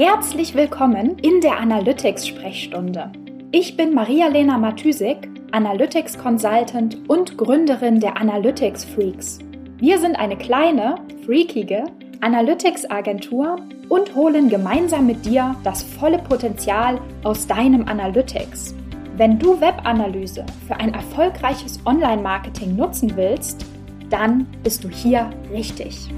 Herzlich 0.00 0.54
willkommen 0.54 1.18
in 1.18 1.40
der 1.40 1.58
Analytics-Sprechstunde. 1.58 3.10
Ich 3.50 3.76
bin 3.76 3.94
Maria-Lena 3.94 4.56
Matysik, 4.56 5.28
Analytics 5.50 6.16
Consultant 6.16 6.96
und 7.08 7.36
Gründerin 7.36 7.98
der 7.98 8.16
Analytics 8.16 8.84
Freaks. 8.84 9.40
Wir 9.78 9.98
sind 9.98 10.14
eine 10.14 10.36
kleine, 10.36 11.00
freakige 11.26 11.82
Analytics-Agentur 12.20 13.56
und 13.88 14.14
holen 14.14 14.48
gemeinsam 14.48 15.04
mit 15.04 15.26
dir 15.26 15.56
das 15.64 15.82
volle 15.82 16.18
Potenzial 16.18 17.00
aus 17.24 17.48
deinem 17.48 17.88
Analytics. 17.88 18.76
Wenn 19.16 19.36
du 19.40 19.60
Webanalyse 19.60 20.46
für 20.68 20.76
ein 20.76 20.94
erfolgreiches 20.94 21.80
Online-Marketing 21.84 22.76
nutzen 22.76 23.16
willst, 23.16 23.66
dann 24.10 24.46
bist 24.62 24.84
du 24.84 24.88
hier 24.88 25.28
richtig. 25.52 26.08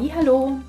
Hallo 0.00 0.60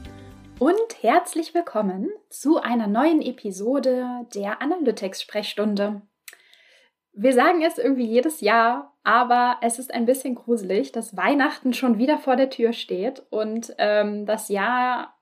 und 0.57 1.03
herzlich 1.03 1.53
willkommen 1.53 2.09
zu 2.29 2.59
einer 2.59 2.87
neuen 2.87 3.21
Episode 3.21 4.25
der 4.33 4.59
Analytics 4.59 5.21
Sprechstunde. 5.21 6.01
Wir 7.13 7.33
sagen 7.33 7.61
es 7.61 7.77
irgendwie 7.77 8.07
jedes 8.07 8.41
Jahr, 8.41 8.97
aber 9.03 9.57
es 9.61 9.77
ist 9.77 9.93
ein 9.93 10.05
bisschen 10.05 10.33
gruselig, 10.33 10.91
dass 10.91 11.15
Weihnachten 11.15 11.73
schon 11.73 11.99
wieder 11.99 12.17
vor 12.17 12.37
der 12.37 12.49
Tür 12.49 12.73
steht 12.73 13.23
und 13.29 13.75
ähm, 13.77 14.25
das 14.25 14.49
Jahr 14.49 15.15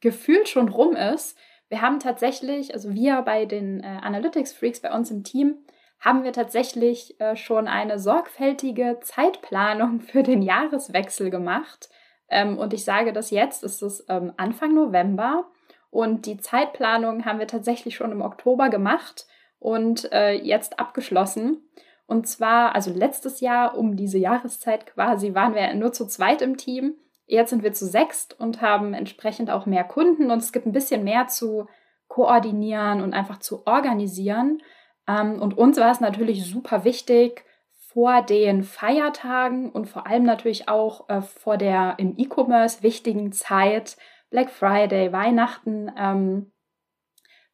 gefühlt 0.00 0.48
schon 0.50 0.68
rum 0.68 0.94
ist. 0.94 1.38
Wir 1.70 1.80
haben 1.80 2.00
tatsächlich, 2.00 2.74
also 2.74 2.92
wir 2.92 3.22
bei 3.22 3.46
den 3.46 3.82
äh, 3.82 3.86
Analytics 4.02 4.52
Freaks 4.52 4.80
bei 4.80 4.92
uns 4.92 5.10
im 5.10 5.24
Team, 5.24 5.56
haben 6.00 6.22
wir 6.22 6.34
tatsächlich 6.34 7.18
äh, 7.18 7.34
schon 7.34 7.66
eine 7.66 7.98
sorgfältige 7.98 8.98
Zeitplanung 9.00 10.00
für 10.00 10.22
den 10.22 10.42
Jahreswechsel 10.42 11.30
gemacht. 11.30 11.88
Ähm, 12.28 12.58
und 12.58 12.74
ich 12.74 12.84
sage 12.84 13.12
das 13.12 13.30
jetzt, 13.30 13.64
es 13.64 13.82
ist 13.82 14.04
ähm, 14.08 14.32
Anfang 14.36 14.74
November 14.74 15.46
und 15.90 16.26
die 16.26 16.36
Zeitplanung 16.36 17.24
haben 17.24 17.38
wir 17.38 17.46
tatsächlich 17.46 17.96
schon 17.96 18.12
im 18.12 18.22
Oktober 18.22 18.68
gemacht 18.68 19.26
und 19.58 20.12
äh, 20.12 20.32
jetzt 20.32 20.78
abgeschlossen. 20.78 21.62
Und 22.06 22.26
zwar, 22.26 22.74
also 22.74 22.92
letztes 22.92 23.40
Jahr 23.40 23.76
um 23.76 23.96
diese 23.96 24.18
Jahreszeit 24.18 24.86
quasi, 24.86 25.34
waren 25.34 25.54
wir 25.54 25.74
nur 25.74 25.92
zu 25.92 26.06
zweit 26.06 26.42
im 26.42 26.56
Team. 26.56 26.94
Jetzt 27.26 27.50
sind 27.50 27.62
wir 27.62 27.74
zu 27.74 27.86
sechst 27.86 28.38
und 28.38 28.62
haben 28.62 28.94
entsprechend 28.94 29.50
auch 29.50 29.66
mehr 29.66 29.84
Kunden 29.84 30.30
und 30.30 30.38
es 30.38 30.52
gibt 30.52 30.66
ein 30.66 30.72
bisschen 30.72 31.04
mehr 31.04 31.28
zu 31.28 31.66
koordinieren 32.08 33.02
und 33.02 33.12
einfach 33.12 33.38
zu 33.38 33.66
organisieren. 33.66 34.62
Ähm, 35.06 35.40
und 35.40 35.56
uns 35.56 35.78
war 35.78 35.90
es 35.90 36.00
natürlich 36.00 36.46
super 36.46 36.84
wichtig, 36.84 37.44
vor 37.98 38.22
den 38.22 38.62
Feiertagen 38.62 39.70
und 39.70 39.86
vor 39.86 40.06
allem 40.06 40.22
natürlich 40.22 40.68
auch 40.68 41.08
äh, 41.08 41.20
vor 41.20 41.56
der 41.56 41.96
im 41.98 42.14
E-Commerce 42.16 42.84
wichtigen 42.84 43.32
Zeit, 43.32 43.96
Black 44.30 44.50
Friday, 44.50 45.12
Weihnachten, 45.12 45.90
ähm, 45.98 46.52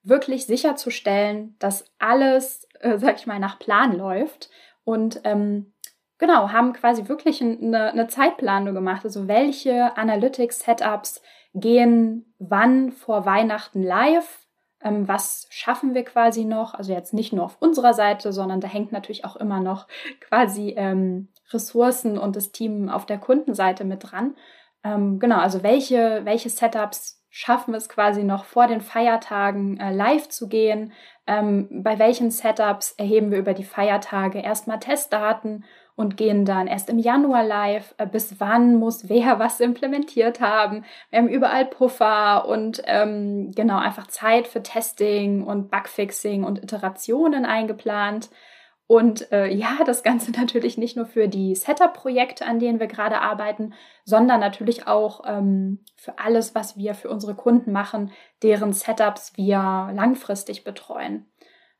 wirklich 0.02 0.44
sicherzustellen, 0.44 1.56
dass 1.60 1.90
alles, 1.98 2.68
äh, 2.80 2.98
sag 2.98 3.16
ich 3.16 3.26
mal, 3.26 3.38
nach 3.38 3.58
Plan 3.58 3.96
läuft. 3.96 4.50
Und 4.84 5.22
ähm, 5.24 5.72
genau, 6.18 6.52
haben 6.52 6.74
quasi 6.74 7.08
wirklich 7.08 7.40
eine, 7.40 7.92
eine 7.92 8.08
Zeitplanung 8.08 8.74
gemacht. 8.74 9.06
Also 9.06 9.26
welche 9.28 9.96
Analytics-Setups 9.96 11.22
gehen 11.54 12.34
wann 12.38 12.92
vor 12.92 13.24
Weihnachten 13.24 13.82
live? 13.82 14.43
Ähm, 14.84 15.08
was 15.08 15.46
schaffen 15.50 15.94
wir 15.94 16.04
quasi 16.04 16.44
noch, 16.44 16.74
also 16.74 16.92
jetzt 16.92 17.14
nicht 17.14 17.32
nur 17.32 17.44
auf 17.44 17.56
unserer 17.60 17.94
Seite, 17.94 18.32
sondern 18.32 18.60
da 18.60 18.68
hängt 18.68 18.92
natürlich 18.92 19.24
auch 19.24 19.36
immer 19.36 19.60
noch 19.60 19.88
quasi 20.20 20.74
ähm, 20.76 21.28
Ressourcen 21.50 22.18
und 22.18 22.36
das 22.36 22.52
Team 22.52 22.88
auf 22.88 23.06
der 23.06 23.18
Kundenseite 23.18 23.84
mit 23.84 24.10
dran. 24.10 24.36
Ähm, 24.84 25.18
genau, 25.18 25.38
also 25.38 25.62
welche, 25.62 26.20
welche 26.24 26.50
Setups 26.50 27.22
schaffen 27.30 27.74
es 27.74 27.88
quasi 27.88 28.22
noch 28.22 28.44
vor 28.44 28.66
den 28.66 28.80
Feiertagen 28.80 29.80
äh, 29.80 29.92
live 29.92 30.28
zu 30.28 30.48
gehen? 30.48 30.92
Ähm, 31.26 31.82
bei 31.82 31.98
welchen 31.98 32.30
Setups 32.30 32.92
erheben 32.92 33.30
wir 33.30 33.38
über 33.38 33.54
die 33.54 33.64
Feiertage 33.64 34.40
erstmal 34.40 34.78
Testdaten 34.78 35.64
und 35.96 36.16
gehen 36.16 36.44
dann 36.44 36.66
erst 36.66 36.90
im 36.90 36.98
Januar 36.98 37.44
live. 37.44 37.94
Äh, 37.98 38.06
bis 38.06 38.40
wann 38.40 38.76
muss 38.76 39.08
wer 39.08 39.38
was 39.38 39.60
implementiert 39.60 40.40
haben? 40.40 40.84
Wir 41.10 41.20
haben 41.20 41.28
überall 41.28 41.66
Puffer 41.66 42.46
und 42.48 42.82
ähm, 42.86 43.52
genau 43.54 43.78
einfach 43.78 44.06
Zeit 44.08 44.46
für 44.46 44.62
Testing 44.62 45.44
und 45.44 45.70
Bugfixing 45.70 46.44
und 46.44 46.62
Iterationen 46.62 47.44
eingeplant. 47.44 48.30
Und 48.86 49.32
äh, 49.32 49.48
ja, 49.48 49.78
das 49.86 50.02
Ganze 50.02 50.30
natürlich 50.38 50.76
nicht 50.76 50.96
nur 50.96 51.06
für 51.06 51.28
die 51.28 51.54
Setup-Projekte, 51.54 52.44
an 52.44 52.58
denen 52.58 52.80
wir 52.80 52.86
gerade 52.86 53.20
arbeiten, 53.20 53.74
sondern 54.04 54.40
natürlich 54.40 54.86
auch 54.86 55.22
ähm, 55.26 55.84
für 55.96 56.18
alles, 56.18 56.54
was 56.54 56.76
wir 56.76 56.94
für 56.94 57.08
unsere 57.08 57.34
Kunden 57.34 57.72
machen, 57.72 58.10
deren 58.42 58.72
Setups 58.72 59.36
wir 59.36 59.90
langfristig 59.94 60.64
betreuen. 60.64 61.26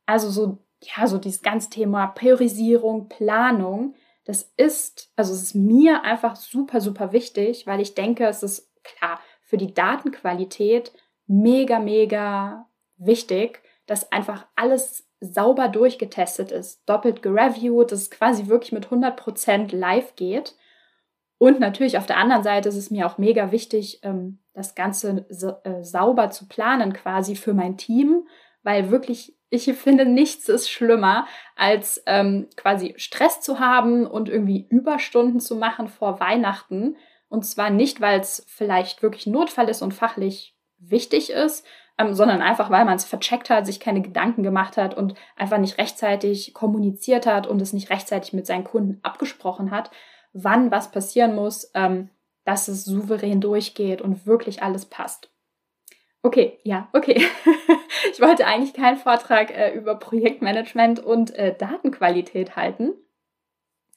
Also 0.07 0.31
so, 0.31 0.59
ja, 0.81 1.07
so 1.07 1.19
dieses 1.19 1.43
ganze 1.43 1.71
Thema 1.71 2.07
Priorisierung, 2.09 3.09
Planung, 3.09 3.95
das 4.25 4.53
ist, 4.57 5.13
also 5.17 5.33
es 5.33 5.43
ist 5.43 5.55
mir 5.55 6.03
einfach 6.03 6.37
super, 6.37 6.81
super 6.81 7.13
wichtig, 7.13 7.67
weil 7.67 7.81
ich 7.81 7.95
denke, 7.95 8.27
es 8.27 8.43
ist 8.43 8.73
klar 8.83 9.21
für 9.43 9.59
die 9.59 9.75
Datenqualität 9.75 10.93
mega, 11.27 11.79
mega 11.79 12.69
wichtig, 12.97 13.63
dass 13.87 14.11
einfach 14.13 14.47
alles 14.57 15.07
sauber 15.21 15.69
durchgetestet 15.69 16.53
ist, 16.53 16.89
doppelt 16.89 17.23
gereviewt, 17.23 17.93
dass 17.93 18.03
es 18.03 18.11
quasi 18.11 18.49
wirklich 18.49 18.73
mit 18.73 18.89
100% 18.89 19.75
live 19.75 20.17
geht. 20.17 20.57
Und 21.39 21.61
natürlich 21.61 21.99
auf 21.99 22.07
der 22.07 22.19
anderen 22.19 22.43
Seite 22.43 22.69
ist 22.69 22.77
es 22.77 22.91
mir 22.91 23.07
auch 23.07 23.19
mega 23.19 23.51
wichtig, 23.53 24.01
ähm, 24.03 24.39
das 24.55 24.75
Ganze 24.75 25.27
äh, 25.65 25.83
sauber 25.83 26.31
zu 26.31 26.47
planen 26.47 26.93
quasi 26.93 27.37
für 27.37 27.55
mein 27.55 27.77
Team, 27.77 28.27
weil 28.63 28.91
wirklich 28.91 29.37
ich 29.55 29.73
finde, 29.75 30.05
nichts 30.05 30.49
ist 30.49 30.71
schlimmer, 30.71 31.27
als 31.57 32.03
ähm, 32.07 32.49
quasi 32.57 32.95
Stress 32.97 33.41
zu 33.41 33.61
haben 33.61 34.07
und 34.07 34.29
irgendwie 34.29 34.67
Überstunden 34.69 35.41
zu 35.41 35.57
machen 35.57 35.89
vor 35.89 36.21
Weihnachten. 36.21 36.97
Und 37.29 37.45
zwar 37.45 37.71
nicht, 37.71 38.01
weil 38.01 38.21
es 38.21 38.45
vielleicht 38.49 39.03
wirklich 39.03 39.27
Notfall 39.27 39.69
ist 39.69 39.83
und 39.83 39.95
fachlich 39.95 40.55
wichtig 40.79 41.31
ist, 41.31 41.67
ähm, 41.99 42.15
sondern 42.15 42.43
einfach, 42.43 42.71
weil 42.71 42.85
man 42.85 42.97
es 42.97 43.05
vercheckt 43.05 43.51
hat, 43.51 43.67
sich 43.67 43.81
keine 43.81 44.03
Gedanken 44.03 44.43
gemacht 44.43 44.77
hat 44.77 44.97
und 44.97 45.15
einfach 45.37 45.59
nicht 45.59 45.79
rechtzeitig 45.79 46.55
kommuniziert 46.55 47.27
hat 47.27 47.47
und 47.47 47.63
es 47.63 47.73
nicht 47.73 47.91
rechtzeitig 47.91 48.33
mit 48.33 48.47
seinen 48.47 48.65
Kunden 48.65 48.99
abgesprochen 49.03 49.71
hat, 49.71 49.91
wann 50.33 50.71
was 50.71 50.91
passieren 50.91 51.35
muss, 51.35 51.71
ähm, 51.75 52.11
dass 52.45 52.69
es 52.69 52.85
souverän 52.85 53.41
durchgeht 53.41 54.03
und 54.03 54.27
wirklich 54.27 54.63
alles 54.63 54.87
passt. 54.87 55.31
Okay, 56.23 56.59
ja, 56.63 56.89
okay. 56.93 57.25
ich 58.15 58.21
wollte 58.21 58.47
eigentlich 58.47 58.75
keinen 58.75 58.97
Vortrag 58.97 59.51
äh, 59.51 59.73
über 59.73 59.97
Projektmanagement 59.97 61.01
und 61.01 61.35
äh, 61.35 61.53
Datenqualität 61.57 62.55
halten. 62.55 62.95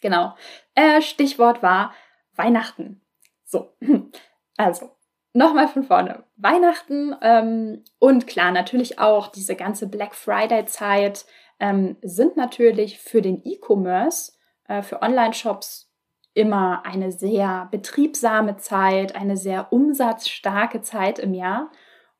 Genau. 0.02 0.36
Äh, 0.74 1.02
Stichwort 1.04 1.62
war 1.62 1.94
Weihnachten. 2.36 3.02
So, 3.46 3.76
also 4.58 4.90
nochmal 5.34 5.68
von 5.68 5.84
vorne. 5.84 6.24
Weihnachten 6.36 7.16
ähm, 7.22 7.84
und 8.00 8.26
klar, 8.26 8.52
natürlich 8.52 8.98
auch 8.98 9.28
diese 9.28 9.56
ganze 9.56 9.88
Black 9.88 10.16
Friday-Zeit 10.16 11.26
ähm, 11.60 11.98
sind 12.02 12.38
natürlich 12.38 13.00
für 13.00 13.22
den 13.22 13.44
E-Commerce, 13.46 14.34
äh, 14.68 14.82
für 14.82 15.04
Online-Shops 15.04 15.92
immer 16.34 16.84
eine 16.86 17.12
sehr 17.12 17.68
betriebsame 17.70 18.58
Zeit, 18.58 19.16
eine 19.16 19.38
sehr 19.38 19.72
umsatzstarke 19.72 20.82
Zeit 20.82 21.20
im 21.20 21.36
Jahr. 21.36 21.72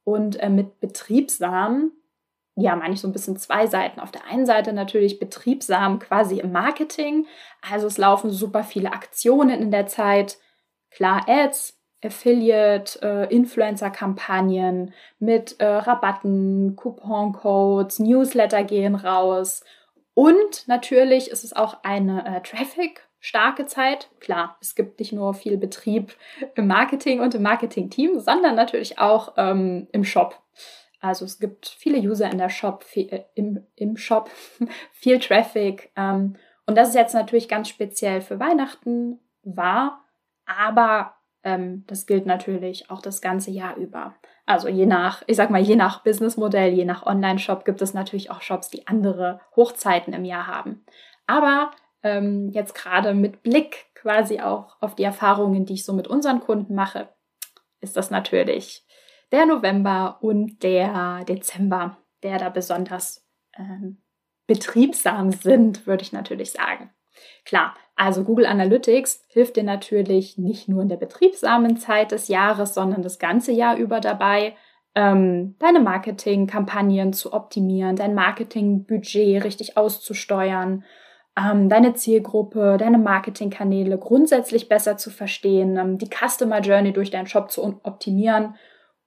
Und 0.08 0.40
äh, 0.40 0.48
mit 0.48 0.80
betriebsam, 0.80 1.92
ja, 2.56 2.78
meine 2.78 2.94
ich 2.94 3.02
so 3.02 3.10
ein 3.10 3.12
bisschen 3.12 3.36
zwei 3.36 3.68
Seiten. 3.68 4.00
Auf 4.00 4.10
der 4.10 4.26
einen 4.26 4.46
Seite 4.46 4.72
natürlich 4.72 5.20
betriebsam 5.20 6.00
quasi 6.00 6.40
im 6.40 6.54
Marketing. 6.54 7.28
Also 7.70 7.88
es 7.88 7.98
laufen 7.98 8.30
super 8.30 8.64
viele 8.64 8.94
Aktionen 8.94 9.62
in 9.62 9.70
der 9.70 9.88
Zeit. 9.88 10.38
Klar, 10.92 11.28
Ads, 11.28 11.78
Affiliate, 12.02 13.02
äh, 13.02 13.36
Influencer-Kampagnen 13.36 14.94
mit 15.20 15.60
äh, 15.60 15.66
Rabatten, 15.66 16.78
Coupon-Codes, 16.78 18.00
Newsletter 18.00 18.64
gehen 18.64 18.96
raus. 18.96 19.62
Und 20.14 20.70
natürlich 20.70 21.30
ist 21.32 21.44
es 21.44 21.52
auch 21.52 21.84
eine 21.84 22.38
äh, 22.38 22.40
Traffic- 22.40 23.07
starke 23.20 23.66
Zeit. 23.66 24.10
Klar, 24.20 24.58
es 24.62 24.76
gibt 24.76 25.00
nicht 25.00 25.14
nur 25.14 25.34
viel 25.34 25.58
Betrieb 25.58 26.16
im 26.56 26.68
Marketing 26.68 27.20
und 27.20 27.36
im 27.36 27.42
Marketing-Team, 27.42 28.20
sondern 28.20 28.56
natürlich 28.56 29.00
auch 29.00 29.34
ähm, 29.38 29.88
im 29.92 30.04
Shop. 30.04 30.42
Also 31.00 31.26
es 31.26 31.40
gibt 31.40 31.68
viele 31.68 32.00
User 32.00 32.30
in 32.32 32.38
der 32.38 32.50
Shop, 32.50 32.84
viel, 32.84 33.10
äh, 33.10 33.24
im, 33.36 33.66
im 33.76 33.98
Shop, 33.98 34.30
viel 34.92 35.20
Traffic. 35.20 35.92
Ähm, 35.96 36.36
und 36.66 36.76
das 36.76 36.90
ist 36.90 36.96
jetzt 36.96 37.14
natürlich 37.14 37.48
ganz 37.48 37.70
speziell 37.70 38.22
für 38.22 38.40
Weihnachten 38.40 39.20
wahr, 39.44 40.04
aber 40.46 41.14
ähm, 41.44 41.86
das 41.88 42.06
gilt 42.06 42.26
natürlich 42.26 42.90
auch 42.90 43.02
das 43.02 43.22
ganze 43.22 43.52
Jahr 43.52 43.78
über. 43.78 44.16
Also 44.46 44.68
je 44.68 44.86
nach, 44.86 45.24
ich 45.28 45.38
sag 45.38 45.50
mal, 45.50 45.62
je 45.62 45.76
nach 45.76 46.04
Businessmodell, 46.04 46.74
je 46.74 46.86
nach 46.86 47.06
Online-Shop 47.06 47.64
gibt 47.66 47.82
es 47.82 47.94
natürlich 47.94 48.32
auch 48.32 48.42
Shops, 48.42 48.70
die 48.70 48.88
andere 48.88 49.40
Hochzeiten 49.56 50.14
im 50.14 50.26
Jahr 50.26 50.48
haben. 50.48 50.86
Aber 51.26 51.72
ähm, 52.04 52.50
jetzt 52.52 52.76
gerade 52.76 53.14
mit 53.14 53.44
Blick 53.44 53.88
quasi 53.96 54.40
auch 54.40 54.78
auf 54.82 54.96
die 54.96 55.04
Erfahrungen, 55.04 55.66
die 55.66 55.74
ich 55.74 55.86
so 55.86 55.94
mit 55.94 56.08
unseren 56.08 56.40
Kunden 56.40 56.76
mache, 56.76 57.10
ist 57.82 57.98
das 57.98 58.10
natürlich 58.12 58.86
der 59.32 59.46
November 59.46 60.20
und 60.22 60.64
der 60.64 61.26
Dezember, 61.26 61.98
der 62.24 62.38
da 62.38 62.50
besonders 62.50 63.26
ähm, 63.58 64.02
betriebsam 64.48 65.32
sind, 65.32 65.86
würde 65.86 66.04
ich 66.04 66.14
natürlich 66.14 66.52
sagen. 66.52 66.90
Klar, 67.46 67.76
also 67.96 68.24
Google 68.24 68.46
Analytics 68.46 69.26
hilft 69.28 69.58
dir 69.58 69.64
natürlich 69.64 70.38
nicht 70.38 70.70
nur 70.70 70.82
in 70.82 70.90
der 70.90 70.98
betriebsamen 70.98 71.78
Zeit 71.78 72.12
des 72.12 72.28
Jahres, 72.28 72.74
sondern 72.74 73.02
das 73.02 73.20
ganze 73.20 73.52
Jahr 73.52 73.76
über 73.76 74.00
dabei, 74.00 74.56
ähm, 74.96 75.56
deine 75.60 75.80
Marketingkampagnen 75.80 77.14
zu 77.14 77.34
optimieren, 77.34 77.96
dein 77.96 78.16
Marketingbudget 78.16 79.44
richtig 79.44 79.78
auszusteuern, 79.78 80.86
deine 81.70 81.94
Zielgruppe, 81.94 82.78
deine 82.80 82.98
Marketingkanäle 82.98 84.00
grundsätzlich 84.00 84.70
besser 84.70 84.98
zu 84.98 85.12
verstehen, 85.12 85.78
ähm, 85.78 85.98
die 85.98 86.10
Customer 86.10 86.62
Journey 86.62 86.94
durch 86.94 87.12
deinen 87.12 87.28
Shop 87.28 87.52
zu 87.52 87.64
optimieren 87.84 88.56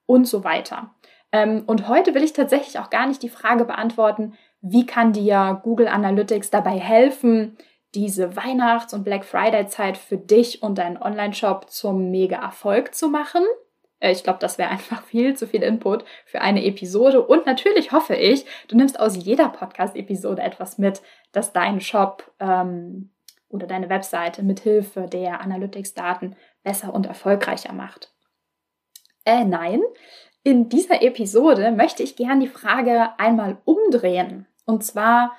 und 0.07 0.29
so 0.29 0.45
weiter. 0.45 0.95
Ähm, 1.33 1.65
und 1.67 1.89
heute 1.89 2.15
will 2.15 2.23
ich 2.23 2.33
tatsächlich 2.33 2.79
auch 2.79 2.91
gar 2.91 3.07
nicht 3.07 3.23
die 3.23 3.29
Frage 3.29 3.65
beantworten, 3.65 4.35
wie 4.61 4.87
kann 4.87 5.13
dir 5.13 5.61
Google 5.65 5.89
Analytics 5.89 6.51
dabei 6.51 6.79
helfen, 6.79 7.57
diese 7.95 8.37
Weihnachts- 8.37 8.95
und 8.95 9.03
Black 9.03 9.25
Friday-Zeit 9.25 9.97
für 9.97 10.17
dich 10.17 10.63
und 10.63 10.79
deinen 10.79 10.99
Online-Shop 10.99 11.69
zum 11.69 12.11
Mega-Erfolg 12.11 12.95
zu 12.95 13.09
machen. 13.09 13.43
Äh, 14.01 14.13
ich 14.13 14.25
glaube, 14.25 14.41
das 14.41 14.59
wäre 14.59 14.71
einfach 14.71 15.03
viel 15.05 15.37
zu 15.37 15.47
viel 15.47 15.63
Input 15.63 16.05
für 16.27 16.41
eine 16.41 16.65
Episode. 16.65 17.23
Und 17.23 17.47
natürlich 17.47 17.93
hoffe 17.93 18.17
ich, 18.17 18.45
du 18.69 18.77
nimmst 18.77 18.99
aus 18.99 19.17
jeder 19.17 19.49
Podcast-Episode 19.49 20.43
etwas 20.43 20.79
mit, 20.79 21.01
das 21.33 21.53
deinen 21.53 21.81
Shop 21.81 22.33
ähm, 22.41 23.11
oder 23.49 23.67
deine 23.67 23.89
Webseite 23.89 24.43
mit 24.43 24.61
Hilfe 24.61 25.07
der 25.07 25.41
Analytics-Daten 25.41 26.37
besser 26.63 26.93
und 26.93 27.07
erfolgreicher 27.07 27.73
macht. 27.73 28.13
Äh, 29.25 29.45
nein, 29.45 29.83
in 30.43 30.69
dieser 30.69 31.03
Episode 31.03 31.71
möchte 31.71 32.03
ich 32.03 32.17
gern 32.17 32.41
die 32.41 32.49
Frage 32.49 33.11
einmal 33.19 33.59
umdrehen. 33.65 34.47
Und 34.65 34.85
zwar, 34.85 35.37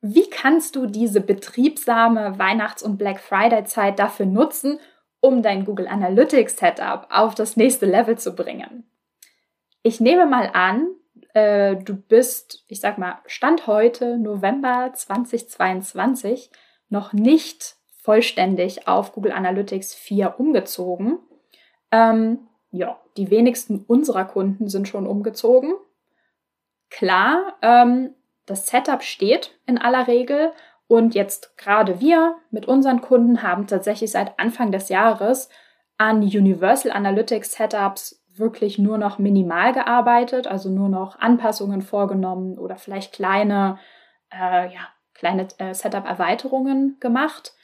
wie 0.00 0.30
kannst 0.30 0.76
du 0.76 0.86
diese 0.86 1.20
betriebsame 1.20 2.38
Weihnachts- 2.38 2.82
und 2.82 2.98
Black 2.98 3.18
Friday-Zeit 3.18 3.98
dafür 3.98 4.26
nutzen, 4.26 4.78
um 5.26 5.42
dein 5.42 5.64
Google 5.64 5.88
Analytics 5.88 6.56
Setup 6.56 7.08
auf 7.10 7.34
das 7.34 7.56
nächste 7.56 7.84
Level 7.84 8.16
zu 8.16 8.36
bringen? 8.36 8.88
Ich 9.82 10.00
nehme 10.00 10.24
mal 10.24 10.50
an, 10.52 10.86
äh, 11.34 11.74
du 11.74 11.96
bist, 11.96 12.64
ich 12.68 12.80
sag 12.80 12.96
mal, 12.96 13.18
Stand 13.26 13.66
heute, 13.66 14.18
November 14.18 14.92
2022, 14.94 16.52
noch 16.90 17.12
nicht 17.12 17.74
vollständig 18.02 18.86
auf 18.86 19.12
Google 19.12 19.32
Analytics 19.32 19.94
4 19.94 20.38
umgezogen. 20.38 21.18
Ähm, 21.90 22.46
ja, 22.70 23.00
die 23.16 23.28
wenigsten 23.30 23.84
unserer 23.84 24.26
Kunden 24.26 24.68
sind 24.68 24.86
schon 24.86 25.08
umgezogen. 25.08 25.74
Klar, 26.88 27.56
ähm, 27.62 28.14
das 28.44 28.68
Setup 28.68 29.02
steht 29.02 29.58
in 29.66 29.76
aller 29.76 30.06
Regel 30.06 30.52
und 30.88 31.14
jetzt 31.14 31.56
gerade 31.56 32.00
wir 32.00 32.36
mit 32.50 32.66
unseren 32.66 33.00
Kunden 33.00 33.42
haben 33.42 33.66
tatsächlich 33.66 34.10
seit 34.10 34.38
Anfang 34.38 34.70
des 34.70 34.88
Jahres 34.88 35.48
an 35.98 36.22
Universal 36.22 36.92
Analytics 36.92 37.52
Setups 37.52 38.22
wirklich 38.34 38.78
nur 38.78 38.98
noch 38.98 39.18
minimal 39.18 39.72
gearbeitet, 39.72 40.46
also 40.46 40.68
nur 40.68 40.88
noch 40.88 41.18
Anpassungen 41.18 41.82
vorgenommen 41.82 42.58
oder 42.58 42.76
vielleicht 42.76 43.14
kleine, 43.14 43.78
äh, 44.30 44.72
ja, 44.72 44.88
kleine 45.14 45.48
äh, 45.58 45.72
Setup-Erweiterungen 45.72 46.98
gemacht. 47.00 47.54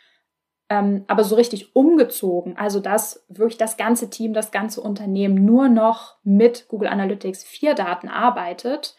Ähm, 0.70 1.04
aber 1.06 1.24
so 1.24 1.36
richtig 1.36 1.76
umgezogen, 1.76 2.56
also 2.56 2.80
dass 2.80 3.26
wirklich 3.28 3.58
das 3.58 3.76
ganze 3.76 4.08
Team, 4.08 4.32
das 4.32 4.50
ganze 4.50 4.80
Unternehmen 4.80 5.44
nur 5.44 5.68
noch 5.68 6.16
mit 6.22 6.66
Google 6.68 6.88
Analytics 6.88 7.44
4 7.44 7.74
Daten 7.74 8.08
arbeitet, 8.08 8.96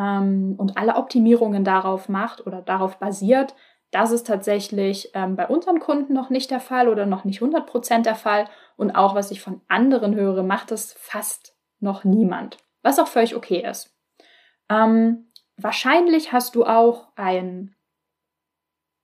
ähm, 0.00 0.54
und 0.56 0.78
alle 0.78 0.96
Optimierungen 0.96 1.62
darauf 1.62 2.08
macht 2.08 2.46
oder 2.46 2.62
darauf 2.62 2.98
basiert, 2.98 3.54
das 3.90 4.12
ist 4.12 4.26
tatsächlich 4.26 5.10
ähm, 5.14 5.36
bei 5.36 5.46
unseren 5.46 5.80
Kunden 5.80 6.14
noch 6.14 6.30
nicht 6.30 6.50
der 6.50 6.60
Fall 6.60 6.88
oder 6.88 7.06
noch 7.06 7.24
nicht 7.24 7.42
100% 7.42 8.02
der 8.02 8.14
Fall. 8.14 8.48
Und 8.76 8.92
auch 8.92 9.14
was 9.14 9.30
ich 9.30 9.40
von 9.40 9.60
anderen 9.68 10.14
höre, 10.14 10.42
macht 10.42 10.70
es 10.70 10.92
fast 10.94 11.56
noch 11.80 12.04
niemand. 12.04 12.58
Was 12.82 12.98
auch 12.98 13.08
völlig 13.08 13.34
okay 13.34 13.66
ist. 13.68 13.94
Ähm, 14.70 15.28
wahrscheinlich 15.56 16.32
hast 16.32 16.54
du 16.54 16.64
auch 16.64 17.08
ein 17.16 17.74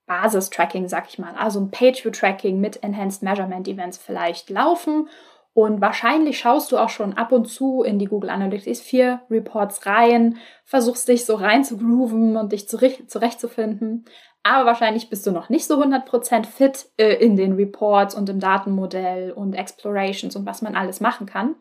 Basis-Tracking, 0.06 0.86
sag 0.86 1.08
ich 1.08 1.18
mal, 1.18 1.34
also 1.34 1.58
ein 1.60 1.72
Page-View-Tracking 1.72 2.60
mit 2.60 2.82
Enhanced 2.84 3.24
Measurement 3.24 3.66
Events 3.66 3.98
vielleicht 3.98 4.50
laufen 4.50 5.08
und 5.56 5.80
wahrscheinlich 5.80 6.38
schaust 6.38 6.70
du 6.70 6.76
auch 6.76 6.90
schon 6.90 7.14
ab 7.14 7.32
und 7.32 7.46
zu 7.46 7.82
in 7.82 7.98
die 7.98 8.04
Google 8.04 8.28
Analytics 8.28 8.82
4 8.82 9.22
Reports 9.30 9.86
rein, 9.86 10.36
versuchst 10.66 11.08
dich 11.08 11.24
so 11.24 11.34
rein 11.34 11.64
zu 11.64 11.78
grooven 11.78 12.36
und 12.36 12.52
dich 12.52 12.68
zurechtzufinden. 12.68 14.04
Aber 14.42 14.66
wahrscheinlich 14.66 15.08
bist 15.08 15.26
du 15.26 15.30
noch 15.30 15.48
nicht 15.48 15.64
so 15.64 15.82
100% 15.82 16.44
fit 16.44 16.90
äh, 16.98 17.14
in 17.14 17.36
den 17.36 17.54
Reports 17.54 18.14
und 18.14 18.28
im 18.28 18.38
Datenmodell 18.38 19.32
und 19.32 19.54
Explorations 19.54 20.36
und 20.36 20.44
was 20.44 20.60
man 20.60 20.76
alles 20.76 21.00
machen 21.00 21.24
kann. 21.24 21.54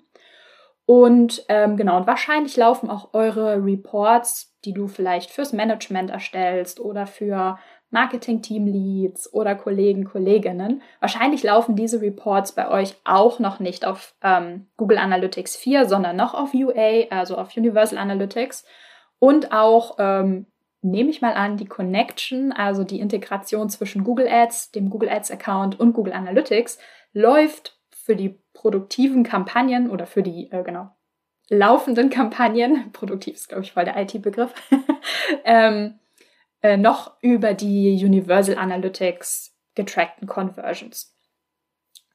Und 0.86 1.46
ähm, 1.48 1.78
genau, 1.78 1.96
und 1.96 2.06
wahrscheinlich 2.06 2.58
laufen 2.58 2.90
auch 2.90 3.14
eure 3.14 3.64
Reports, 3.64 4.58
die 4.66 4.74
du 4.74 4.90
vielleicht 4.90 5.32
fürs 5.32 5.54
Management 5.54 6.10
erstellst 6.10 6.82
oder 6.82 7.08
für 7.08 7.58
Marketing-Team-Leads 7.96 9.34
oder 9.34 9.56
Kollegen, 9.56 10.04
Kolleginnen. 10.04 10.82
Wahrscheinlich 11.00 11.42
laufen 11.44 11.76
diese 11.76 12.02
Reports 12.02 12.52
bei 12.52 12.70
euch 12.70 12.96
auch 13.06 13.40
noch 13.40 13.60
nicht 13.60 13.86
auf 13.86 14.16
ähm, 14.22 14.68
Google 14.78 14.98
Analytics 14.98 15.56
4, 15.56 15.86
sondern 15.86 16.18
noch 16.18 16.34
auf 16.34 16.54
UA, 16.54 17.08
also 17.10 17.38
auf 17.38 17.56
Universal 17.56 17.98
Analytics. 17.98 18.66
Und 19.20 19.52
auch, 19.54 19.96
ähm, 19.98 20.48
nehme 20.82 21.10
ich 21.10 21.22
mal 21.22 21.34
an, 21.34 21.58
die 21.58 21.66
Connection, 21.66 22.52
also 22.52 22.84
die 22.84 23.00
Integration 23.00 23.70
zwischen 23.70 24.04
Google 24.04 24.28
Ads, 24.28 24.72
dem 24.72 24.90
Google 24.90 25.10
Ads 25.10 25.32
Account 25.32 25.80
und 25.80 25.94
Google 25.94 26.14
Analytics 26.14 26.78
läuft 27.14 27.80
für 27.90 28.16
die 28.16 28.40
produktiven 28.54 29.24
Kampagnen 29.24 29.90
oder 29.90 30.06
für 30.06 30.22
die, 30.22 30.52
äh, 30.52 30.64
genau, 30.64 30.90
laufenden 31.50 32.10
Kampagnen, 32.10 32.92
produktiv 32.94 33.36
ist, 33.36 33.50
glaube 33.50 33.64
ich, 33.64 33.72
voll 33.72 33.86
der 33.86 33.98
IT-Begriff, 33.98 34.54
ähm, 35.44 36.00
äh, 36.66 36.78
noch 36.78 37.14
über 37.22 37.54
die 37.54 38.04
Universal 38.04 38.58
Analytics 38.58 39.56
getrackten 39.76 40.28
Conversions. 40.28 41.16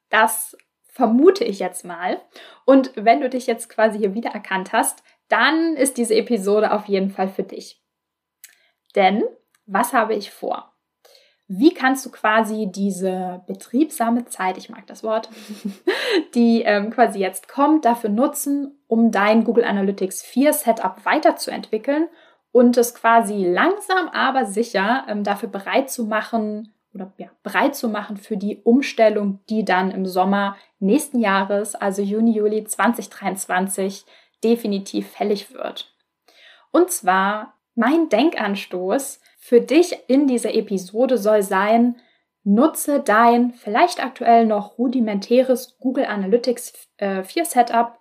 Das 0.09 0.57
vermute 0.89 1.45
ich 1.45 1.61
jetzt 1.61 1.85
mal. 1.85 2.21
Und 2.65 2.91
wenn 2.97 3.21
du 3.21 3.31
dich 3.31 3.47
jetzt 3.47 3.69
quasi 3.69 3.99
hier 3.99 4.15
wiedererkannt 4.15 4.73
hast, 4.73 5.05
dann 5.29 5.77
ist 5.77 5.99
diese 5.99 6.17
Episode 6.17 6.73
auf 6.73 6.87
jeden 6.87 7.11
Fall 7.11 7.29
für 7.29 7.45
dich. 7.45 7.81
Denn 8.97 9.23
was 9.67 9.93
habe 9.93 10.15
ich 10.15 10.33
vor? 10.33 10.75
Wie 11.47 11.73
kannst 11.73 12.05
du 12.05 12.11
quasi 12.11 12.67
diese 12.73 13.45
betriebsame 13.47 14.25
Zeit, 14.25 14.59
ich 14.59 14.69
mag 14.69 14.85
das 14.89 15.05
Wort, 15.05 15.29
die 16.35 16.63
ähm, 16.63 16.91
quasi 16.91 17.21
jetzt 17.21 17.49
kommt, 17.49 17.85
dafür 17.85 18.11
nutzen, 18.11 18.83
um 18.89 19.13
dein 19.13 19.45
Google 19.45 19.65
Analytics 19.65 20.23
4 20.23 20.53
Setup 20.55 21.05
weiterzuentwickeln 21.05 22.09
und 22.53 22.77
es 22.77 22.95
quasi 22.95 23.45
langsam 23.45 24.09
aber 24.09 24.45
sicher 24.45 25.05
ähm, 25.09 25.25
dafür 25.25 25.49
bereit 25.49 25.91
zu 25.91 26.05
machen 26.05 26.75
oder 26.93 27.13
ja, 27.19 27.29
bereit 27.43 27.77
zu 27.77 27.89
machen 27.89 28.17
für 28.17 28.37
die 28.37 28.57
Umstellung, 28.63 29.41
die 29.49 29.65
dann 29.65 29.91
im 29.93 30.07
Sommer 30.07 30.57
nächsten 30.81 31.21
Jahres, 31.21 31.75
also 31.75 32.03
Juni, 32.03 32.33
Juli 32.33 32.65
2023, 32.65 34.05
definitiv 34.43 35.09
fällig 35.11 35.53
wird. 35.55 35.95
Und 36.73 36.91
zwar 36.91 37.55
mein 37.75 38.09
Denkanstoß 38.09 39.21
für 39.39 39.61
dich 39.61 39.97
in 40.09 40.27
dieser 40.27 40.55
Episode 40.55 41.19
soll 41.19 41.43
sein, 41.43 41.97
nutze 42.43 43.01
dein 43.01 43.53
vielleicht 43.53 44.03
aktuell 44.03 44.47
noch 44.47 44.79
rudimentäres 44.79 45.79
Google 45.79 46.07
Analytics 46.07 46.89
äh, 46.97 47.23
4 47.23 47.45
Setup 47.45 47.99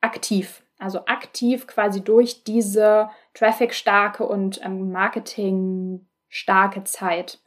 aktiv. 0.00 0.62
Also 0.80 1.04
aktiv 1.06 1.66
quasi 1.66 2.02
durch 2.02 2.44
diese 2.44 3.10
traffic-starke 3.34 4.26
und 4.26 4.64
ähm, 4.64 4.90
marketing-starke 4.90 6.84
Zeit. 6.84 7.38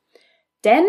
Denn 0.63 0.85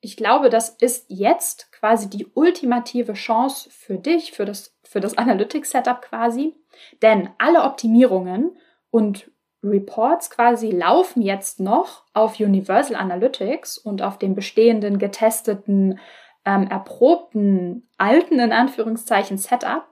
ich 0.00 0.16
glaube, 0.18 0.50
das 0.50 0.68
ist 0.68 1.06
jetzt 1.08 1.72
quasi 1.72 2.10
die 2.10 2.26
ultimative 2.34 3.14
Chance 3.14 3.70
für 3.70 3.96
dich, 3.96 4.32
für 4.32 4.44
das, 4.44 4.76
für 4.82 5.00
das 5.00 5.16
Analytics-Setup 5.18 6.02
quasi. 6.02 6.54
Denn 7.00 7.30
alle 7.38 7.62
Optimierungen 7.62 8.56
und 8.90 9.30
Reports 9.62 10.28
quasi 10.28 10.70
laufen 10.70 11.22
jetzt 11.22 11.58
noch 11.58 12.04
auf 12.12 12.38
Universal 12.38 12.96
Analytics 12.96 13.78
und 13.78 14.02
auf 14.02 14.18
dem 14.18 14.34
bestehenden, 14.34 14.98
getesteten, 14.98 15.98
ähm, 16.44 16.66
erprobten, 16.68 17.88
alten 17.96 18.38
in 18.38 18.52
Anführungszeichen 18.52 19.38
Setup. 19.38 19.88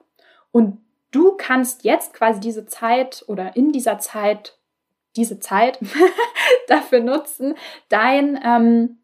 Und 0.51 0.82
du 1.13 1.37
kannst 1.37 1.85
jetzt 1.85 2.15
quasi 2.15 2.41
diese 2.41 2.67
Zeit 2.67 3.25
oder 3.29 3.55
in 3.55 3.71
dieser 3.71 3.99
Zeit, 4.01 4.59
diese 5.15 5.39
Zeit 5.39 5.79
dafür 6.69 7.01
nutzen, 7.01 7.55
dein 7.89 8.41
ähm, 8.45 8.99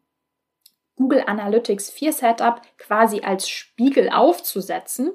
Google 0.97 1.23
Analytics 1.25 1.89
4 1.91 2.11
Setup 2.11 2.61
quasi 2.77 3.21
als 3.21 3.47
Spiegel 3.47 4.09
aufzusetzen 4.09 5.13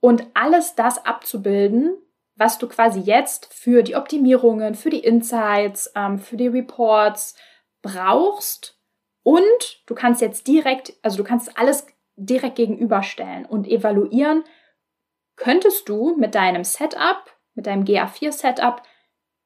und 0.00 0.24
alles 0.32 0.74
das 0.76 1.04
abzubilden, 1.04 1.98
was 2.36 2.56
du 2.56 2.68
quasi 2.68 3.00
jetzt 3.00 3.52
für 3.52 3.82
die 3.82 3.96
Optimierungen, 3.96 4.74
für 4.74 4.88
die 4.88 5.04
Insights, 5.04 5.92
ähm, 5.94 6.18
für 6.18 6.38
die 6.38 6.48
Reports 6.48 7.34
brauchst. 7.82 8.78
Und 9.22 9.82
du 9.84 9.94
kannst 9.94 10.22
jetzt 10.22 10.46
direkt, 10.46 10.94
also 11.02 11.18
du 11.18 11.24
kannst 11.24 11.58
alles 11.58 11.86
direkt 12.16 12.56
gegenüberstellen 12.56 13.44
und 13.44 13.68
evaluieren, 13.68 14.44
könntest 15.40 15.88
du 15.88 16.14
mit 16.16 16.34
deinem 16.34 16.64
Setup, 16.64 17.24
mit 17.54 17.66
deinem 17.66 17.84
GA4-Setup, 17.84 18.82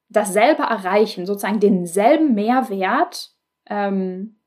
dasselbe 0.09 0.65
erreichen, 0.65 1.25
sozusagen 1.25 1.61
denselben 1.61 2.35
Mehrwert 2.35 3.31
ähm, 3.67 4.41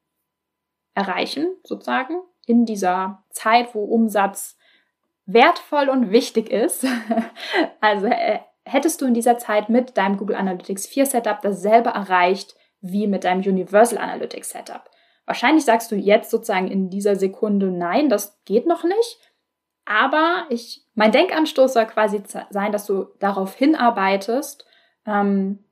erreichen, 0.93 1.47
sozusagen, 1.63 2.21
in 2.45 2.65
dieser 2.65 3.23
Zeit, 3.29 3.73
wo 3.73 3.83
Umsatz 3.83 4.57
wertvoll 5.25 5.89
und 5.89 6.11
wichtig 6.11 6.51
ist. 6.51 6.85
also 7.81 8.07
äh, 8.07 8.39
hättest 8.65 9.01
du 9.01 9.05
in 9.05 9.13
dieser 9.13 9.37
Zeit 9.37 9.69
mit 9.69 9.97
deinem 9.97 10.17
Google 10.17 10.35
Analytics 10.35 10.85
4 10.87 11.05
Setup 11.05 11.41
dasselbe 11.41 11.89
erreicht 11.89 12.55
wie 12.81 13.07
mit 13.07 13.23
deinem 13.23 13.41
Universal 13.41 13.97
Analytics 13.97 14.49
Setup. 14.49 14.89
Wahrscheinlich 15.25 15.65
sagst 15.65 15.91
du 15.91 15.95
jetzt 15.95 16.29
sozusagen 16.29 16.67
in 16.67 16.89
dieser 16.89 17.15
Sekunde, 17.15 17.71
nein, 17.71 18.09
das 18.09 18.39
geht 18.45 18.67
noch 18.67 18.83
nicht. 18.83 19.17
Aber 19.87 20.45
ich, 20.49 20.83
mein 20.95 21.13
Denkanstoß 21.13 21.73
soll 21.73 21.85
quasi 21.85 22.21
sein, 22.49 22.71
dass 22.71 22.85
du 22.85 23.05
darauf 23.19 23.55
hinarbeitest, 23.55 24.65
ähm, 25.05 25.63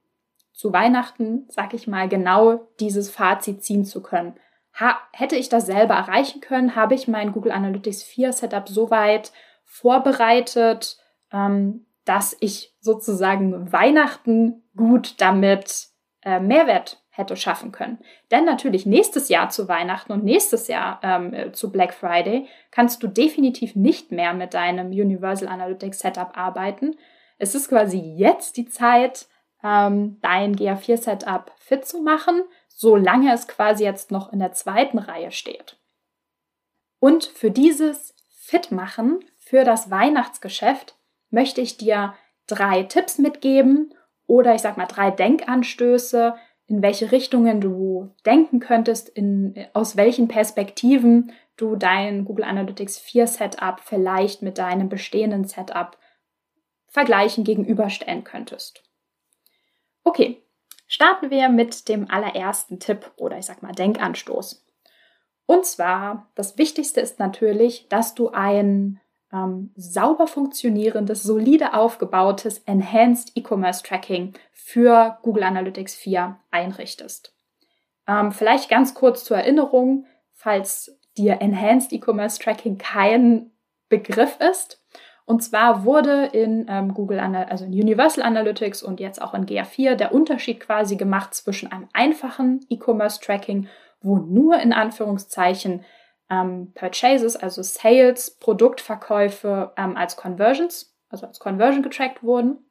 zu 0.54 0.72
Weihnachten, 0.72 1.46
sag 1.50 1.74
ich 1.74 1.86
mal, 1.86 2.08
genau 2.08 2.68
dieses 2.80 3.10
Fazit 3.10 3.62
ziehen 3.62 3.84
zu 3.84 4.02
können. 4.02 4.36
Ha, 4.80 4.98
hätte 5.12 5.36
ich 5.36 5.50
das 5.50 5.66
selber 5.66 5.96
erreichen 5.96 6.40
können, 6.40 6.76
habe 6.76 6.96
ich 6.96 7.10
mein 7.10 7.34
Google 7.34 7.52
Analytics 7.52 8.04
4 8.04 8.32
Setup 8.32 8.70
so 8.70 8.90
weit 8.90 9.34
vorbereitet, 9.66 10.98
ähm, 11.34 11.86
dass 12.06 12.38
ich 12.40 12.74
sozusagen 12.80 13.72
Weihnachten 13.74 14.64
gut 14.78 15.16
damit 15.20 15.88
äh, 16.22 16.40
Mehrwert 16.40 17.04
hätte 17.16 17.38
schaffen 17.38 17.72
können. 17.72 18.00
Denn 18.30 18.46
natürlich 18.46 18.86
nächstes 18.86 19.30
Jahr 19.30 19.50
zu 19.50 19.68
Weihnachten 19.68 20.12
und 20.12 20.24
nächstes 20.24 20.68
Jahr 20.68 21.00
ähm, 21.02 21.34
äh, 21.34 21.52
zu 21.52 21.72
Black 21.72 21.94
Friday 21.94 22.48
kannst 22.72 23.02
du 23.02 23.08
definitiv 23.08 23.76
nicht 23.76 24.12
mehr 24.12 24.34
mit 24.34 24.54
deinem 24.54 24.88
Universal 24.88 25.48
Analytics 25.48 26.00
Setup 26.00 26.38
arbeiten. 26.38 26.98
Es 27.38 27.56
ist 27.56 27.70
quasi 27.70 28.00
jetzt 28.00 28.58
die 28.58 28.68
Zeit, 28.68 29.28
ähm, 29.64 30.18
dein 30.22 30.56
GA4 30.56 30.98
Setup 30.98 31.52
fit 31.58 31.86
zu 31.86 32.02
machen, 32.02 32.44
solange 32.68 33.34
es 33.34 33.48
quasi 33.48 33.86
jetzt 33.86 34.12
noch 34.12 34.34
in 34.34 34.40
der 34.40 34.52
zweiten 34.52 34.98
Reihe 35.00 35.32
steht. 35.32 35.78
Und 37.00 37.26
für 37.26 37.52
dieses 37.52 38.14
Fitmachen 38.30 39.24
für 39.38 39.64
das 39.64 39.90
Weihnachtsgeschäft 39.90 40.96
möchte 41.30 41.62
ich 41.62 41.78
dir 41.78 42.14
drei 42.48 42.84
Tipps 42.84 43.18
mitgeben 43.18 43.94
oder 44.28 44.56
ich 44.56 44.62
sag 44.62 44.78
mal 44.78 44.86
drei 44.86 45.12
Denkanstöße, 45.12 46.36
in 46.68 46.82
welche 46.82 47.12
Richtungen 47.12 47.62
du 47.62 48.14
denken 48.26 48.60
könntest, 48.60 49.10
in, 49.10 49.68
aus 49.74 49.98
welchen 49.98 50.28
Perspektiven 50.28 51.32
du 51.58 51.76
dein 51.76 52.26
Google 52.26 52.46
Analytics 52.46 52.98
4 52.98 53.28
Setup 53.28 53.80
vielleicht 53.80 54.42
mit 54.42 54.58
deinem 54.58 54.90
bestehenden 54.90 55.46
Setup 55.46 55.98
vergleichen, 56.88 57.44
gegenüberstellen 57.44 58.24
könntest. 58.24 58.84
Okay, 60.04 60.42
starten 60.88 61.30
wir 61.30 61.50
mit 61.50 61.88
dem 61.90 62.10
allerersten 62.10 62.80
Tipp 62.80 63.12
oder 63.18 63.38
ich 63.38 63.46
sag 63.46 63.62
mal 63.62 63.74
Denkanstoß. 63.74 64.66
Und 65.46 65.66
zwar, 65.66 66.32
das 66.36 66.58
Wichtigste 66.58 67.02
ist 67.02 67.20
natürlich, 67.20 67.88
dass 67.90 68.16
du 68.16 68.30
ein 68.30 69.00
ähm, 69.34 69.72
sauber 69.76 70.28
funktionierendes, 70.28 71.24
solide 71.24 71.74
aufgebautes 71.74 72.60
Enhanced 72.60 73.32
E-Commerce 73.36 73.84
Tracking 73.84 74.34
für 74.52 75.18
Google 75.22 75.44
Analytics 75.44 75.96
4 75.96 76.38
einrichtest. 76.52 77.34
Ähm, 78.08 78.32
vielleicht 78.32 78.70
ganz 78.70 78.94
kurz 78.94 79.24
zur 79.24 79.38
Erinnerung, 79.38 80.06
falls 80.34 80.98
dir 81.18 81.42
Enhanced 81.42 81.92
E-Commerce 81.94 82.40
Tracking 82.40 82.78
kein 82.78 83.52
Begriff 83.90 84.38
ist. 84.40 84.82
Und 85.26 85.42
zwar 85.42 85.86
wurde 85.86 86.26
in 86.34 86.68
ähm, 86.70 86.94
Google, 86.94 87.20
also 87.20 87.66
in 87.66 87.72
Universal 87.72 88.24
Analytics 88.24 88.84
und 88.84 89.00
jetzt 89.00 89.20
auch 89.20 89.34
in 89.34 89.48
GA4 89.48 89.96
der 89.96 90.14
Unterschied 90.14 90.60
quasi 90.60 90.98
gemacht 90.98 91.34
zwischen 91.34 91.72
einem 91.72 91.90
einfachen 91.94 92.64
E-Commerce 92.70 93.20
Tracking, 93.20 93.68
wo 94.02 94.18
nur 94.18 94.60
in 94.60 94.72
Anführungszeichen 94.72 95.84
ähm, 96.30 96.72
Purchases, 96.74 97.36
also 97.36 97.62
Sales, 97.62 98.32
Produktverkäufe 98.40 99.74
ähm, 99.78 99.98
als 99.98 100.16
Conversions, 100.16 100.96
also 101.10 101.28
als 101.28 101.40
Conversion 101.40 101.84
getrackt 101.84 102.24
wurden 102.24 102.66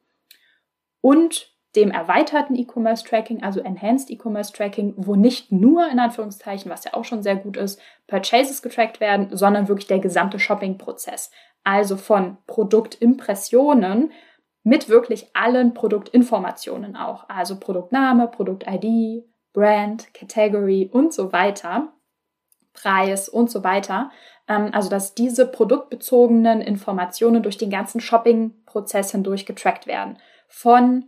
und 1.01 1.55
dem 1.77 1.91
erweiterten 1.91 2.55
E-Commerce 2.55 3.05
Tracking, 3.05 3.43
also 3.43 3.61
Enhanced 3.61 4.11
E-Commerce 4.11 4.53
Tracking, 4.53 4.95
wo 4.97 5.17
nicht 5.17 5.51
nur 5.51 5.89
in 5.91 5.99
Anführungszeichen, 5.99 6.71
was 6.71 6.85
ja 6.85 6.95
auch 6.95 7.05
schon 7.05 7.23
sehr 7.23 7.37
gut 7.37 7.57
ist, 7.57 7.81
Purchases 8.07 8.63
getrackt 8.63 9.01
werden, 9.01 9.37
sondern 9.37 9.69
wirklich 9.69 9.89
der 9.89 9.99
gesamte 9.99 10.39
Shopping-Prozess. 10.39 11.31
Also 11.65 11.97
von 11.97 12.37
Produktimpressionen 12.47 14.13
mit 14.63 14.89
wirklich 14.89 15.29
allen 15.35 15.75
Produktinformationen 15.75 16.97
auch, 16.97 17.29
also 17.29 17.59
Produktname, 17.59 18.29
Produkt-ID, 18.29 19.25
Brand, 19.53 20.13
Category 20.15 20.89
und 20.93 21.13
so 21.13 21.33
weiter. 21.33 21.93
Preis 22.75 23.29
und 23.29 23.51
so 23.51 23.65
weiter. 23.65 24.11
Ähm, 24.47 24.71
also 24.73 24.91
dass 24.91 25.15
diese 25.15 25.47
produktbezogenen 25.47 26.61
Informationen 26.61 27.43
durch 27.43 27.57
den 27.57 27.71
ganzen 27.71 28.01
Shopping-Prozess 28.01 29.13
hindurch 29.13 29.47
getrackt 29.47 29.87
werden. 29.87 30.19
Von 30.49 31.07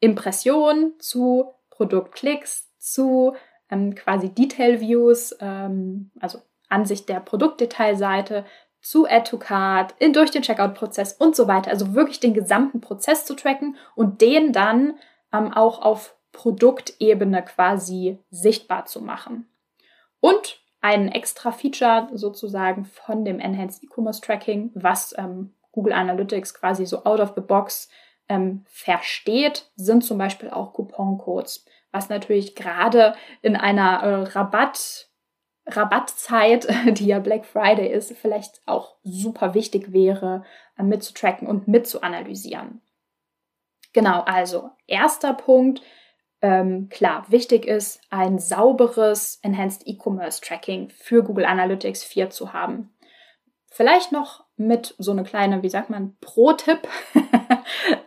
Impression 0.00 0.94
zu 0.98 1.52
Produktklicks 1.70 2.70
zu 2.78 3.34
ähm, 3.70 3.94
quasi 3.94 4.30
Detail-Views, 4.30 5.36
ähm, 5.40 6.10
also 6.20 6.40
Ansicht 6.68 7.08
der 7.08 7.20
Produktdetailseite, 7.20 8.44
zu 8.80 9.06
Add 9.08 9.30
to 9.30 9.38
Card, 9.38 9.94
in, 9.98 10.12
durch 10.12 10.30
den 10.30 10.42
Checkout-Prozess 10.42 11.14
und 11.14 11.34
so 11.34 11.48
weiter. 11.48 11.70
Also 11.70 11.94
wirklich 11.94 12.20
den 12.20 12.34
gesamten 12.34 12.80
Prozess 12.80 13.24
zu 13.24 13.34
tracken 13.34 13.76
und 13.94 14.20
den 14.20 14.52
dann 14.52 14.94
ähm, 15.32 15.52
auch 15.52 15.82
auf 15.82 16.16
Produktebene 16.32 17.42
quasi 17.42 18.18
sichtbar 18.30 18.84
zu 18.84 19.00
machen. 19.00 19.48
Und 20.26 20.60
ein 20.80 21.06
extra 21.06 21.52
Feature 21.52 22.08
sozusagen 22.12 22.84
von 22.84 23.24
dem 23.24 23.38
Enhanced 23.38 23.84
E-Commerce 23.84 24.20
Tracking, 24.20 24.72
was 24.74 25.14
ähm, 25.16 25.54
Google 25.70 25.92
Analytics 25.92 26.52
quasi 26.52 26.84
so 26.84 27.04
out 27.04 27.20
of 27.20 27.34
the 27.36 27.40
box 27.40 27.88
ähm, 28.28 28.64
versteht, 28.66 29.70
sind 29.76 30.02
zum 30.02 30.18
Beispiel 30.18 30.50
auch 30.50 30.72
Couponcodes, 30.72 31.64
was 31.92 32.08
natürlich 32.08 32.56
gerade 32.56 33.14
in 33.40 33.54
einer 33.54 34.02
äh, 34.02 34.22
Rabatt 34.32 35.08
Rabattzeit, 35.68 36.66
die 36.98 37.06
ja 37.06 37.20
Black 37.20 37.46
Friday 37.46 37.86
ist, 37.86 38.12
vielleicht 38.16 38.62
auch 38.66 38.96
super 39.04 39.54
wichtig 39.54 39.92
wäre, 39.92 40.42
äh, 40.76 40.82
mitzutracken 40.82 41.46
und 41.46 41.68
mitzuanalysieren. 41.68 42.82
Genau, 43.92 44.22
also 44.22 44.70
erster 44.88 45.34
Punkt, 45.34 45.82
ähm, 46.42 46.88
klar, 46.88 47.24
wichtig 47.28 47.66
ist, 47.66 48.00
ein 48.10 48.38
sauberes 48.38 49.38
Enhanced 49.42 49.86
E-Commerce 49.86 50.40
Tracking 50.40 50.90
für 50.90 51.22
Google 51.22 51.46
Analytics 51.46 52.04
4 52.04 52.30
zu 52.30 52.52
haben. 52.52 52.90
Vielleicht 53.70 54.12
noch 54.12 54.44
mit 54.56 54.94
so 54.98 55.12
eine 55.12 55.24
kleine, 55.24 55.62
wie 55.62 55.68
sagt 55.68 55.90
man, 55.90 56.16
Pro-Tipp 56.20 56.88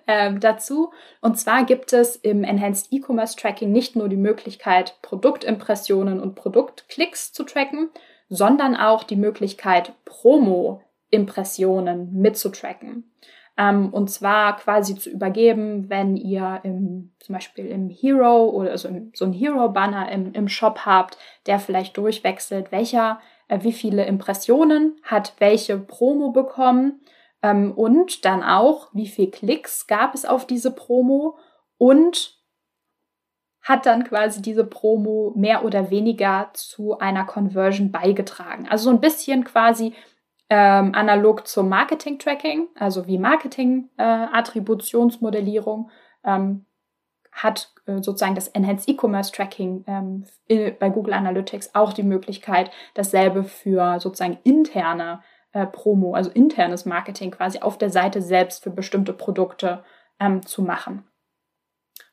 ähm, 0.07 0.39
dazu. 0.39 0.91
Und 1.21 1.37
zwar 1.37 1.63
gibt 1.63 1.93
es 1.93 2.15
im 2.15 2.43
Enhanced 2.43 2.91
E-Commerce 2.91 3.35
Tracking 3.35 3.71
nicht 3.71 3.95
nur 3.95 4.09
die 4.09 4.17
Möglichkeit, 4.17 4.97
Produktimpressionen 5.01 6.19
und 6.19 6.35
Produktklicks 6.35 7.33
zu 7.33 7.43
tracken, 7.43 7.89
sondern 8.29 8.75
auch 8.75 9.03
die 9.03 9.15
Möglichkeit, 9.15 9.93
Promo-Impressionen 10.05 12.13
mitzutracken. 12.13 13.11
Ähm, 13.59 13.89
und 13.89 14.09
zwar 14.09 14.55
quasi 14.55 14.95
zu 14.95 15.09
übergeben, 15.09 15.89
wenn 15.89 16.15
ihr 16.15 16.61
im, 16.63 17.11
zum 17.19 17.33
Beispiel 17.33 17.65
im 17.65 17.89
Hero 17.89 18.45
oder 18.45 18.71
also 18.71 18.87
im, 18.87 19.11
so 19.13 19.25
ein 19.25 19.33
Hero-Banner 19.33 20.09
im, 20.13 20.31
im 20.31 20.47
Shop 20.47 20.85
habt, 20.85 21.17
der 21.45 21.59
vielleicht 21.59 21.97
durchwechselt, 21.97 22.71
welcher, 22.71 23.19
äh, 23.49 23.59
wie 23.61 23.73
viele 23.73 24.05
Impressionen 24.05 24.95
hat 25.03 25.33
welche 25.39 25.77
Promo 25.77 26.31
bekommen 26.31 27.01
ähm, 27.43 27.73
und 27.73 28.23
dann 28.23 28.43
auch, 28.43 28.87
wie 28.93 29.07
viele 29.07 29.31
Klicks 29.31 29.87
gab 29.87 30.15
es 30.15 30.23
auf 30.23 30.47
diese 30.47 30.71
Promo 30.71 31.37
und 31.77 32.39
hat 33.61 33.85
dann 33.85 34.05
quasi 34.05 34.41
diese 34.41 34.63
Promo 34.63 35.33
mehr 35.35 35.65
oder 35.65 35.89
weniger 35.89 36.49
zu 36.53 36.97
einer 36.99 37.25
Conversion 37.25 37.91
beigetragen. 37.91 38.69
Also 38.69 38.85
so 38.85 38.89
ein 38.89 39.01
bisschen 39.01 39.43
quasi 39.43 39.93
ähm, 40.49 40.93
analog 40.95 41.47
zum 41.47 41.69
Marketing-Tracking, 41.69 42.67
also 42.75 43.07
wie 43.07 43.17
Marketing-Attributionsmodellierung, 43.17 45.89
äh, 46.23 46.35
ähm, 46.35 46.65
hat 47.31 47.73
äh, 47.85 48.01
sozusagen 48.01 48.35
das 48.35 48.49
Enhanced 48.49 48.89
E-Commerce 48.89 49.31
Tracking 49.31 49.85
ähm, 49.87 50.25
bei 50.47 50.89
Google 50.89 51.13
Analytics 51.13 51.73
auch 51.75 51.93
die 51.93 52.03
Möglichkeit, 52.03 52.71
dasselbe 52.95 53.43
für 53.43 53.99
sozusagen 53.99 54.39
interne 54.43 55.21
äh, 55.53 55.65
Promo, 55.65 56.15
also 56.15 56.29
internes 56.31 56.85
Marketing 56.85 57.31
quasi 57.31 57.59
auf 57.59 57.77
der 57.77 57.89
Seite 57.89 58.21
selbst 58.21 58.63
für 58.63 58.71
bestimmte 58.71 59.13
Produkte 59.13 59.83
ähm, 60.19 60.45
zu 60.45 60.61
machen. 60.61 61.05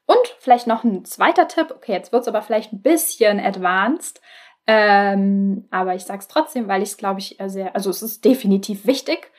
Und 0.07 0.37
vielleicht 0.38 0.69
noch 0.69 0.85
ein 0.85 1.05
zweiter 1.05 1.49
Tipp. 1.49 1.73
Okay, 1.75 1.93
jetzt 1.93 2.12
wird 2.12 2.23
es 2.23 2.28
aber 2.28 2.43
vielleicht 2.43 2.73
ein 2.73 2.83
bisschen 2.83 3.40
advanced. 3.40 4.21
Ähm, 4.67 5.67
aber 5.71 5.95
ich 5.95 6.05
sage 6.05 6.21
es 6.21 6.29
trotzdem, 6.29 6.69
weil 6.69 6.83
ich 6.83 6.91
es, 6.91 6.97
glaube 6.97 7.21
ich, 7.21 7.39
sehr, 7.47 7.75
also 7.75 7.91
es 7.91 8.03
ist 8.03 8.25
definitiv 8.25 8.87
wichtig. 8.87 9.31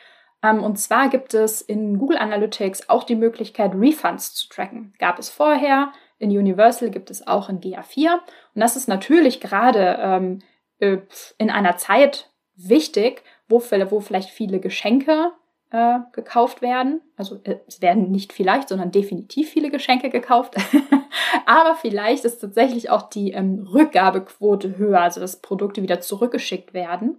Ähm, 0.44 0.64
und 0.64 0.78
zwar 0.78 1.10
gibt 1.10 1.34
es 1.34 1.62
in 1.62 1.98
Google 1.98 2.18
Analytics 2.18 2.90
auch 2.90 3.04
die 3.04 3.16
Möglichkeit, 3.16 3.74
Refunds 3.76 4.34
zu 4.34 4.48
tracken. 4.48 4.94
Gab 5.00 5.20
es 5.20 5.30
vorher, 5.30 5.92
in 6.20 6.30
Universal 6.30 6.90
gibt 6.90 7.12
es 7.12 7.28
auch 7.28 7.50
in 7.50 7.60
GA4. 7.60 8.14
Und 8.14 8.62
das 8.62 8.76
ist 8.76 8.88
natürlich 8.88 9.42
gerade 9.42 9.98
ähm, 10.00 10.40
äh, 10.80 10.98
in 11.38 11.50
einer 11.50 11.78
Zeit 11.78 12.32
wichtig, 12.56 13.24
wo, 13.48 13.62
wo 13.62 14.00
vielleicht 14.00 14.30
viele 14.30 14.60
Geschenke 14.60 15.32
äh, 15.72 16.00
gekauft 16.14 16.62
werden. 16.62 17.02
Also 17.16 17.40
äh, 17.44 17.58
es 17.68 17.82
werden 17.82 18.12
nicht 18.12 18.34
vielleicht, 18.34 18.70
sondern 18.70 18.92
definitiv 18.92 19.50
viele 19.50 19.70
Geschenke 19.70 20.10
gekauft. 20.10 20.56
Aber 21.46 21.76
vielleicht 21.76 22.26
ist 22.26 22.40
tatsächlich 22.40 22.90
auch 22.90 23.04
die 23.04 23.32
ähm, 23.32 23.68
Rückgabequote 23.72 24.78
höher, 24.78 25.02
also 25.02 25.20
dass 25.20 25.42
Produkte 25.42 25.82
wieder 25.82 26.00
zurückgeschickt 26.00 26.74
werden. 26.74 27.18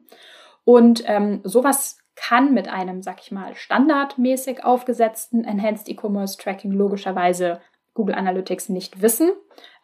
Und 0.65 1.03
ähm, 1.07 1.41
sowas 1.45 1.99
kann 2.15 2.53
mit 2.53 2.69
einem, 2.69 3.03
sag 3.03 3.21
ich 3.21 3.31
mal, 3.31 3.55
standardmäßig 3.55 4.65
aufgesetzten 4.65 5.45
Enhanced 5.45 5.89
E-Commerce 5.89 6.37
Tracking 6.37 6.73
logischerweise 6.73 7.61
Google 7.95 8.15
Analytics 8.15 8.69
nicht 8.69 9.03
wissen, 9.03 9.33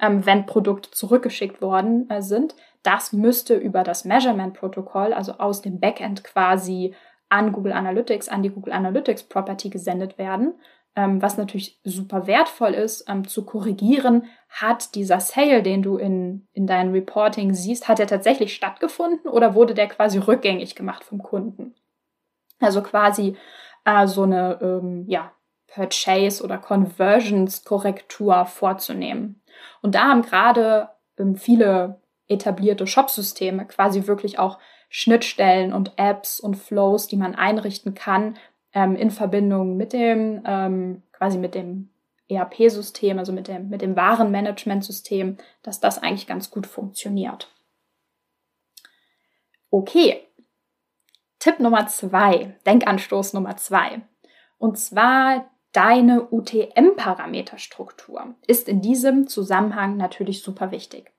ähm, 0.01 0.25
wenn 0.25 0.47
Produkte 0.47 0.91
zurückgeschickt 0.91 1.61
worden 1.61 2.09
äh, 2.11 2.23
sind. 2.23 2.55
Das 2.83 3.13
müsste 3.13 3.57
über 3.57 3.83
das 3.83 4.05
Measurement-Protokoll, 4.05 5.13
also 5.13 5.33
aus 5.33 5.63
dem 5.63 5.81
Backend 5.81 6.23
quasi 6.23 6.95
an 7.35 7.51
Google 7.51 7.73
Analytics, 7.73 8.29
an 8.29 8.45
die 8.45 8.51
Google 8.51 8.73
Analytics 8.73 9.25
Property 9.25 9.69
gesendet 9.69 10.19
werden. 10.19 10.55
Ähm, 10.97 11.21
was 11.21 11.37
natürlich 11.37 11.81
super 11.83 12.29
wertvoll 12.29 12.73
ist, 12.73 13.09
ähm, 13.09 13.27
zu 13.27 13.45
korrigieren, 13.45 14.27
hat 14.49 14.95
dieser 14.95 15.19
Sale, 15.19 15.65
den 15.65 15.83
du 15.83 15.97
in, 15.97 16.47
in 16.53 16.69
deinem 16.69 16.93
Reporting 16.93 17.53
siehst, 17.53 17.89
hat 17.89 17.99
er 17.99 18.07
tatsächlich 18.07 18.55
stattgefunden 18.55 19.29
oder 19.29 19.57
wurde 19.57 19.75
der 19.75 19.89
quasi 19.89 20.19
rückgängig 20.19 20.77
gemacht 20.77 21.03
vom 21.03 21.21
Kunden? 21.21 21.75
Also 22.61 22.81
quasi 22.81 23.37
äh, 23.85 24.07
so 24.07 24.23
eine 24.23 24.61
ähm, 24.63 25.05
ja, 25.09 25.33
Purchase- 25.67 26.45
oder 26.45 26.59
Conversions-Korrektur 26.59 28.47
vorzunehmen. 28.47 29.43
Und 29.83 29.97
da 29.97 30.05
haben 30.05 30.23
gerade 30.23 30.91
ähm, 31.19 31.35
viele 31.35 32.01
etablierte 32.29 32.87
Shopsysteme 32.87 33.67
quasi 33.67 34.07
wirklich 34.07 34.39
auch 34.39 34.61
Schnittstellen 34.89 35.73
und 35.73 35.93
Apps 35.97 36.41
und 36.41 36.57
Flows, 36.57 37.09
die 37.09 37.17
man 37.17 37.35
einrichten 37.35 37.95
kann, 37.95 38.37
ähm, 38.73 38.97
in 38.97 39.11
Verbindung 39.11 39.77
mit 39.77 39.93
dem, 39.93 40.43
ähm, 40.47 41.03
quasi 41.13 41.39
mit 41.39 41.55
dem 41.55 41.91
ERP-System, 42.29 43.19
also 43.19 43.33
mit 43.33 43.49
dem, 43.49 43.69
mit 43.69 43.83
dem 43.83 43.97
Warenmanagementsystem, 43.97 45.37
dass 45.63 45.81
das 45.81 45.99
eigentlich 45.99 46.27
ganz 46.27 46.51
gut 46.51 46.67
funktioniert. 46.67 47.51
Okay. 49.71 50.21
Tipp 51.39 51.61
Nummer 51.61 51.87
zwei, 51.89 52.57
Denkanstoß 52.65 53.35
Nummer 53.35 53.57
zwei. 53.57 54.01
Und 54.59 54.79
zwar 54.79 55.51
deine 55.73 56.29
UTM-Parameterstruktur 56.31 58.37
ist 58.47 58.69
in 58.69 58.81
diesem 58.81 59.27
Zusammenhang 59.27 59.97
natürlich 59.97 60.43
super 60.43 60.71
wichtig. 60.71 61.14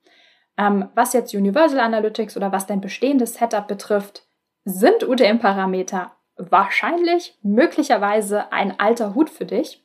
Ähm, 0.57 0.89
was 0.95 1.13
jetzt 1.13 1.33
Universal 1.33 1.79
Analytics 1.79 2.37
oder 2.37 2.51
was 2.51 2.67
dein 2.67 2.81
bestehendes 2.81 3.35
Setup 3.35 3.67
betrifft, 3.67 4.27
sind 4.63 5.07
UTM-Parameter 5.07 6.11
wahrscheinlich, 6.37 7.37
möglicherweise 7.43 8.51
ein 8.51 8.79
alter 8.79 9.15
Hut 9.15 9.29
für 9.29 9.45
dich. 9.45 9.83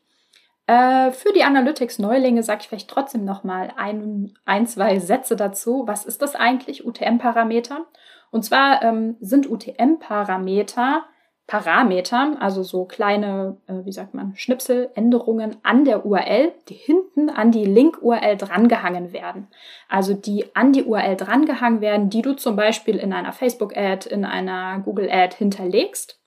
Äh, 0.67 1.11
für 1.11 1.33
die 1.33 1.45
Analytics-Neulinge 1.45 2.43
sage 2.43 2.61
ich 2.63 2.69
vielleicht 2.69 2.91
trotzdem 2.91 3.25
noch 3.25 3.45
mal 3.45 3.73
ein, 3.77 4.35
ein, 4.45 4.67
zwei 4.67 4.99
Sätze 4.99 5.37
dazu. 5.37 5.85
Was 5.87 6.05
ist 6.05 6.23
das 6.23 6.35
eigentlich, 6.35 6.87
UTM-Parameter? 6.87 7.87
Und 8.31 8.45
zwar 8.45 8.83
ähm, 8.83 9.17
sind 9.21 9.51
UTM-Parameter 9.51 11.05
Parameter, 11.51 12.37
also 12.39 12.63
so 12.63 12.85
kleine, 12.85 13.57
äh, 13.67 13.85
wie 13.85 13.91
sagt 13.91 14.15
man, 14.15 14.37
Schnipseländerungen 14.37 15.57
an 15.65 15.85
der 15.85 16.07
URL, 16.07 16.53
die 16.69 16.75
hinten 16.75 17.29
an 17.29 17.51
die 17.51 17.65
Link-URL 17.65 18.37
drangehangen 18.37 19.13
werden. 19.13 19.49
Also 19.89 20.15
die 20.15 20.55
an 20.55 20.73
die 20.73 20.85
URL 20.85 21.17
drangehangen 21.17 21.81
werden, 21.81 22.09
die 22.09 22.23
du 22.23 22.35
zum 22.35 22.55
Beispiel 22.55 22.99
in 22.99 23.13
einer 23.13 23.33
Facebook-Ad, 23.33 24.09
in 24.09 24.25
einer 24.25 24.79
Google-Ad 24.85 25.37
hinterlegst, 25.37 26.21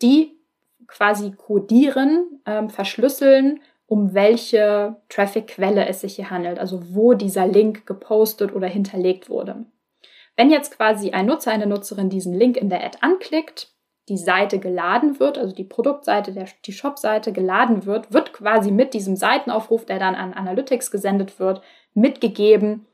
die 0.00 0.32
quasi 0.86 1.32
codieren, 1.32 2.40
ähm, 2.46 2.70
verschlüsseln, 2.70 3.60
um 3.84 4.14
welche 4.14 4.96
Traffic-Quelle 5.10 5.86
es 5.88 6.00
sich 6.00 6.16
hier 6.16 6.30
handelt, 6.30 6.58
also 6.58 6.94
wo 6.94 7.12
dieser 7.12 7.46
Link 7.46 7.84
gepostet 7.84 8.54
oder 8.54 8.66
hinterlegt 8.66 9.28
wurde. 9.28 9.66
Wenn 10.36 10.50
jetzt 10.50 10.74
quasi 10.74 11.10
ein 11.10 11.26
Nutzer, 11.26 11.50
eine 11.50 11.66
Nutzerin 11.66 12.08
diesen 12.08 12.32
Link 12.32 12.56
in 12.56 12.70
der 12.70 12.82
Ad 12.82 12.96
anklickt, 13.02 13.68
die 14.12 14.18
Seite 14.18 14.58
geladen 14.58 15.18
wird, 15.18 15.38
also 15.38 15.54
die 15.54 15.64
Produktseite, 15.64 16.32
der, 16.32 16.46
die 16.66 16.72
Shop-Seite 16.72 17.32
geladen 17.32 17.86
wird, 17.86 18.12
wird 18.12 18.34
quasi 18.34 18.70
mit 18.70 18.92
diesem 18.92 19.16
Seitenaufruf, 19.16 19.86
der 19.86 19.98
dann 19.98 20.14
an 20.14 20.34
Analytics 20.34 20.90
gesendet 20.90 21.40
wird, 21.40 21.62
mitgegeben, 21.94 22.86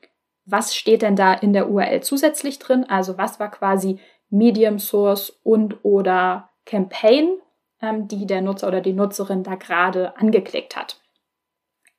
was 0.44 0.76
steht 0.76 1.02
denn 1.02 1.16
da 1.16 1.35
in 1.35 1.52
der 1.52 1.68
URL 1.70 2.02
zusätzlich 2.02 2.61
drin, 2.61 2.85
also 2.88 3.18
was 3.18 3.40
war 3.40 3.50
quasi 3.50 3.98
Medium 4.31 4.78
Source 4.78 5.40
und 5.42 5.85
oder 5.85 6.50
Campaign, 6.64 7.38
ähm, 7.83 8.07
die 8.07 8.26
der 8.26 8.40
Nutzer 8.40 8.68
oder 8.68 8.81
die 8.81 8.92
Nutzerin 8.92 9.42
da 9.42 9.57
gerade 9.57 10.16
angeklickt 10.16 10.76
hat. 10.76 11.00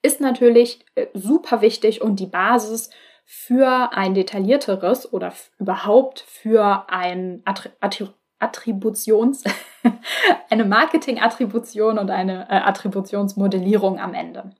Ist 0.01 0.21
natürlich 0.21 0.86
äh, 0.95 1.08
super 1.13 1.60
wichtig 1.60 2.01
und 2.01 2.21
die 2.21 2.27
Basis 2.27 2.89
für 3.25 3.91
ein 3.91 4.13
detaillierteres 4.13 5.12
oder 5.12 5.34
überhaupt 5.60 6.21
für 6.21 6.86
ein 6.88 7.43
Attri 7.45 8.08
Attributions, 8.39 9.43
eine 10.49 10.65
Marketing-Attribution 10.65 11.99
und 11.99 12.10
eine 12.10 12.49
äh, 12.49 12.56
Attributionsmodellierung 12.56 13.99
am 13.99 14.13
Ende. 14.13 14.52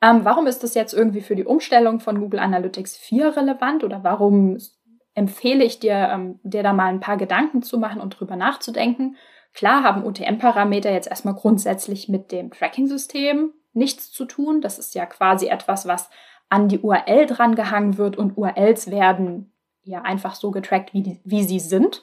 Ähm, 0.00 0.24
warum 0.24 0.46
ist 0.46 0.62
das 0.62 0.74
jetzt 0.74 0.94
irgendwie 0.94 1.20
für 1.20 1.36
die 1.36 1.44
Umstellung 1.44 2.00
von 2.00 2.20
Google 2.20 2.40
Analytics 2.40 2.96
4 2.96 3.36
relevant 3.36 3.84
oder 3.84 4.02
warum 4.02 4.58
empfehle 5.14 5.64
ich 5.64 5.78
dir, 5.78 6.10
ähm, 6.12 6.40
dir 6.42 6.62
da 6.62 6.72
mal 6.72 6.86
ein 6.86 7.00
paar 7.00 7.16
Gedanken 7.16 7.62
zu 7.62 7.78
machen 7.78 8.00
und 8.00 8.18
drüber 8.18 8.36
nachzudenken? 8.36 9.16
Klar 9.54 9.82
haben 9.82 10.04
UTM-Parameter 10.04 10.90
jetzt 10.90 11.08
erstmal 11.08 11.34
grundsätzlich 11.34 12.08
mit 12.08 12.32
dem 12.32 12.50
Tracking-System 12.50 13.52
nichts 13.74 14.10
zu 14.10 14.24
tun. 14.24 14.60
Das 14.60 14.78
ist 14.78 14.94
ja 14.94 15.06
quasi 15.06 15.46
etwas, 15.46 15.86
was 15.86 16.10
an 16.48 16.68
die 16.68 16.80
URL 16.80 17.26
drangehangen 17.26 17.96
wird 17.96 18.16
und 18.16 18.36
URLs 18.36 18.90
werden 18.90 19.52
ja 19.84 20.02
einfach 20.02 20.34
so 20.34 20.50
getrackt, 20.50 20.92
wie, 20.92 21.02
die, 21.02 21.20
wie 21.24 21.44
sie 21.44 21.60
sind. 21.60 22.02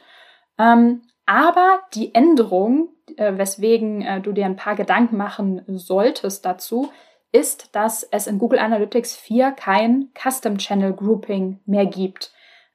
Ähm, 0.60 1.02
aber 1.26 1.80
die 1.94 2.14
Änderung, 2.14 2.90
äh, 3.16 3.38
weswegen 3.38 4.02
äh, 4.02 4.22
du 4.22 4.34
dir 4.34 4.46
ein 4.46 4.56
paar 4.56 4.76
Gedanken 4.76 5.18
machen 5.18 5.64
solltest 5.68 6.46
dazu, 6.46 6.92
ist, 7.32 7.76
dass 7.76 8.04
es 8.04 8.28
in 8.28 8.40
Google 8.40 8.60
Analytics 8.60 9.16
4 9.16 9.52
kein 9.52 10.10
Custom 10.20 10.58
Channel 10.58 10.94
Grouping 10.94 11.60
mehr 11.66 11.86
gibt. 11.86 12.34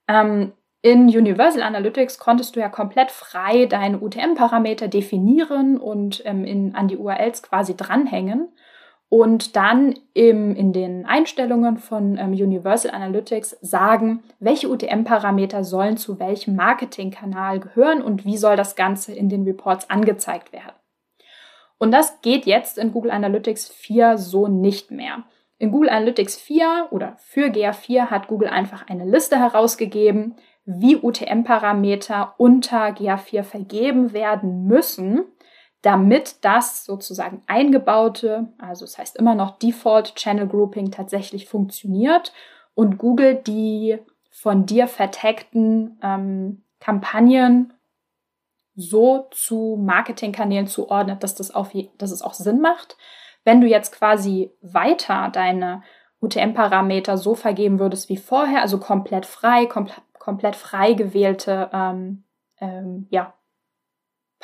Ähm, 0.09 0.53
in 0.83 1.09
Universal 1.09 1.63
Analytics 1.63 2.19
konntest 2.19 2.57
du 2.57 2.61
ja 2.61 2.69
komplett 2.69 3.11
frei 3.11 3.67
deine 3.67 4.01
UTM-Parameter 4.01 4.87
definieren 4.87 5.79
und 5.79 6.23
ähm, 6.25 6.45
in, 6.45 6.75
an 6.75 6.89
die 6.89 6.97
URLs 6.97 7.43
quasi 7.43 7.77
dranhängen 7.77 8.53
und 9.09 9.55
dann 9.55 9.95
im, 10.13 10.57
in 10.57 10.73
den 10.73 11.07
Einstellungen 11.07 11.77
von 11.77 12.19
ähm, 12.19 12.33
Universal 12.33 12.93
Analytics 12.93 13.59
sagen, 13.61 14.23
welche 14.41 14.69
UTM-Parameter 14.69 15.63
sollen 15.63 15.97
zu 15.97 16.19
welchem 16.19 16.57
Marketingkanal 16.57 17.61
gehören 17.61 18.03
und 18.03 18.25
wie 18.25 18.37
soll 18.37 18.57
das 18.57 18.77
Ganze 18.77 19.13
in 19.13 19.29
den 19.29 19.45
Reports 19.45 19.89
angezeigt 19.89 20.53
werden. 20.53 20.73
Und 21.79 21.93
das 21.93 22.21
geht 22.23 22.47
jetzt 22.47 22.79
in 22.79 22.93
Google 22.93 23.11
Analytics 23.11 23.69
4 23.69 24.19
so 24.19 24.49
nicht 24.49 24.91
mehr. 24.91 25.25
In 25.59 25.71
Google 25.71 25.91
Analytics 25.91 26.37
4 26.37 26.89
oder 26.91 27.17
für 27.19 27.47
GA4 27.47 28.11
hat 28.11 28.27
Google 28.27 28.49
einfach 28.49 28.89
eine 28.89 29.05
Liste 29.05 29.39
herausgegeben, 29.39 30.37
wie 30.65 30.97
UTM-Parameter 30.97 32.35
unter 32.39 32.87
GA4 32.89 33.43
vergeben 33.43 34.13
werden 34.13 34.67
müssen, 34.67 35.25
damit 35.85 36.43
das 36.47 36.87
sozusagen 36.87 37.43
eingebaute, 37.47 38.49
also 38.57 38.87
das 38.87 38.97
heißt 38.97 39.17
immer 39.19 39.35
noch 39.35 39.59
Default 39.59 40.15
Channel 40.15 40.47
Grouping 40.47 40.91
tatsächlich 40.91 41.47
funktioniert 41.47 42.33
und 42.75 42.97
Google 42.97 43.35
die 43.35 43.99
von 44.31 44.65
dir 44.65 44.89
vertagten 44.89 45.99
ähm, 46.03 46.63
Kampagnen 46.81 47.75
so 48.75 49.29
zu 49.31 49.79
Marketingkanälen 49.79 50.67
zuordnet, 50.67 51.23
dass 51.23 51.35
das 51.35 51.55
auf, 51.55 51.73
dass 51.99 52.13
es 52.13 52.23
auch 52.23 52.35
Sinn 52.35 52.63
macht. 52.63 52.97
Wenn 53.45 53.61
du 53.61 53.67
jetzt 53.67 53.93
quasi 53.93 54.53
weiter 54.63 55.29
deine 55.29 55.83
UTM-Parameter 56.23 57.19
so 57.19 57.35
vergeben 57.35 57.79
würdest 57.79 58.09
wie 58.09 58.17
vorher, 58.17 58.63
also 58.63 58.79
komplett 58.79 59.27
frei, 59.27 59.67
kom 59.67 59.89
komplett 60.19 60.57
frei 60.57 60.95
gewählte 60.95 61.69
ähm, 61.75 62.25
ähm, 62.59 63.07
ja, 63.11 63.35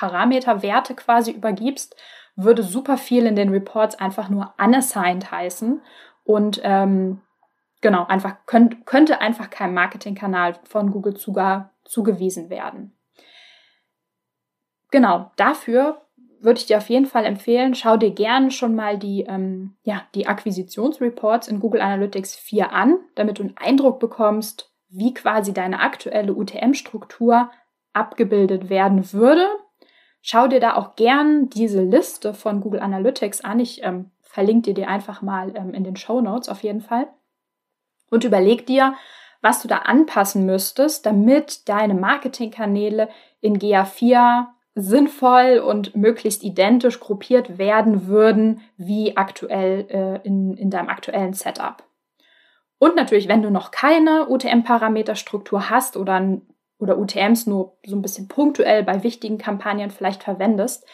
Parameterwerte 0.00 0.94
quasi 0.94 1.30
übergibst, 1.30 1.94
würde 2.34 2.62
super 2.62 2.96
viel 2.96 3.26
in 3.26 3.36
den 3.36 3.50
Reports 3.50 3.96
einfach 3.96 4.30
nur 4.30 4.54
unassigned 4.56 5.30
heißen 5.30 5.82
und 6.24 6.58
ähm, 6.64 7.20
genau, 7.82 8.06
einfach 8.06 8.36
könnt, 8.46 8.86
könnte 8.86 9.20
einfach 9.20 9.50
kein 9.50 9.74
Marketingkanal 9.74 10.54
von 10.64 10.90
Google 10.90 11.14
zuge 11.14 11.68
zugewiesen 11.84 12.48
werden. 12.48 12.96
Genau, 14.90 15.32
dafür 15.36 16.00
würde 16.40 16.58
ich 16.58 16.66
dir 16.66 16.78
auf 16.78 16.88
jeden 16.88 17.04
Fall 17.04 17.26
empfehlen, 17.26 17.74
schau 17.74 17.98
dir 17.98 18.12
gerne 18.12 18.50
schon 18.50 18.74
mal 18.74 18.96
die, 18.96 19.26
ähm, 19.28 19.76
ja, 19.82 20.04
die 20.14 20.26
Akquisitionsreports 20.26 21.48
in 21.48 21.60
Google 21.60 21.82
Analytics 21.82 22.36
4 22.36 22.72
an, 22.72 22.96
damit 23.16 23.38
du 23.38 23.42
einen 23.42 23.56
Eindruck 23.58 24.00
bekommst, 24.00 24.72
wie 24.88 25.12
quasi 25.12 25.52
deine 25.52 25.80
aktuelle 25.80 26.32
UTM-Struktur 26.32 27.50
abgebildet 27.92 28.70
werden 28.70 29.12
würde. 29.12 29.46
Schau 30.22 30.48
dir 30.48 30.60
da 30.60 30.74
auch 30.74 30.96
gern 30.96 31.48
diese 31.48 31.82
Liste 31.82 32.34
von 32.34 32.60
Google 32.60 32.80
Analytics 32.80 33.40
an. 33.42 33.58
Ich 33.60 33.82
ähm, 33.82 34.10
verlinke 34.20 34.70
dir 34.70 34.74
die 34.74 34.86
einfach 34.86 35.22
mal 35.22 35.54
ähm, 35.56 35.74
in 35.74 35.84
den 35.84 35.96
Show 35.96 36.20
Notes 36.20 36.48
auf 36.48 36.62
jeden 36.62 36.82
Fall. 36.82 37.08
Und 38.10 38.24
überleg 38.24 38.66
dir, 38.66 38.94
was 39.40 39.62
du 39.62 39.68
da 39.68 39.78
anpassen 39.78 40.44
müsstest, 40.44 41.06
damit 41.06 41.68
deine 41.68 41.94
Marketingkanäle 41.94 43.08
in 43.40 43.58
GA4 43.58 44.48
sinnvoll 44.74 45.58
und 45.58 45.96
möglichst 45.96 46.42
identisch 46.42 47.00
gruppiert 47.00 47.58
werden 47.58 48.06
würden 48.06 48.60
wie 48.76 49.16
aktuell 49.16 49.86
äh, 49.88 50.26
in, 50.26 50.56
in 50.56 50.70
deinem 50.70 50.88
aktuellen 50.88 51.32
Setup. 51.32 51.82
Und 52.78 52.96
natürlich, 52.96 53.28
wenn 53.28 53.42
du 53.42 53.50
noch 53.50 53.70
keine 53.70 54.28
UTM-Parameterstruktur 54.28 55.70
hast 55.70 55.96
oder, 55.96 56.38
oder 56.80 56.98
UTMs 56.98 57.46
nur 57.46 57.76
so 57.84 57.94
ein 57.94 58.02
bisschen 58.02 58.28
punktuell 58.28 58.82
bei 58.82 59.02
wichtigen 59.02 59.38
Kampagnen 59.38 59.90
vielleicht 59.90 60.22
verwendest, 60.22 60.86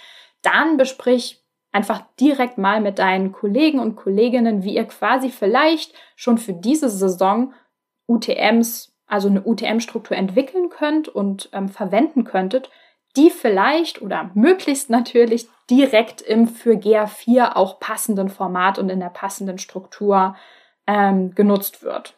dann 0.42 0.76
besprich 0.76 1.42
einfach 1.72 2.02
direkt 2.18 2.58
mal 2.58 2.80
mit 2.80 2.98
deinen 2.98 3.32
Kollegen 3.32 3.80
und 3.80 3.96
Kolleginnen, 3.96 4.64
wie 4.64 4.74
ihr 4.74 4.84
quasi 4.84 5.30
vielleicht 5.30 5.94
schon 6.16 6.38
für 6.38 6.52
diese 6.52 6.88
Saison 6.88 7.52
UTMs, 8.06 8.94
also 9.06 9.28
eine 9.28 9.42
UTM-Struktur 9.44 10.16
entwickeln 10.16 10.68
könnt 10.68 11.08
und 11.08 11.48
ähm, 11.52 11.68
verwenden 11.68 12.24
könntet, 12.24 12.70
die 13.16 13.30
vielleicht 13.30 14.02
oder 14.02 14.30
möglichst 14.34 14.90
natürlich 14.90 15.48
direkt 15.70 16.20
im 16.20 16.48
für 16.48 16.74
GA4 16.74 17.56
auch 17.56 17.80
passenden 17.80 18.28
Format 18.28 18.78
und 18.78 18.88
in 18.88 19.00
der 19.00 19.10
passenden 19.10 19.58
Struktur 19.58 20.36
ähm, 20.86 21.34
genutzt 21.34 21.82
wird. 21.82 22.14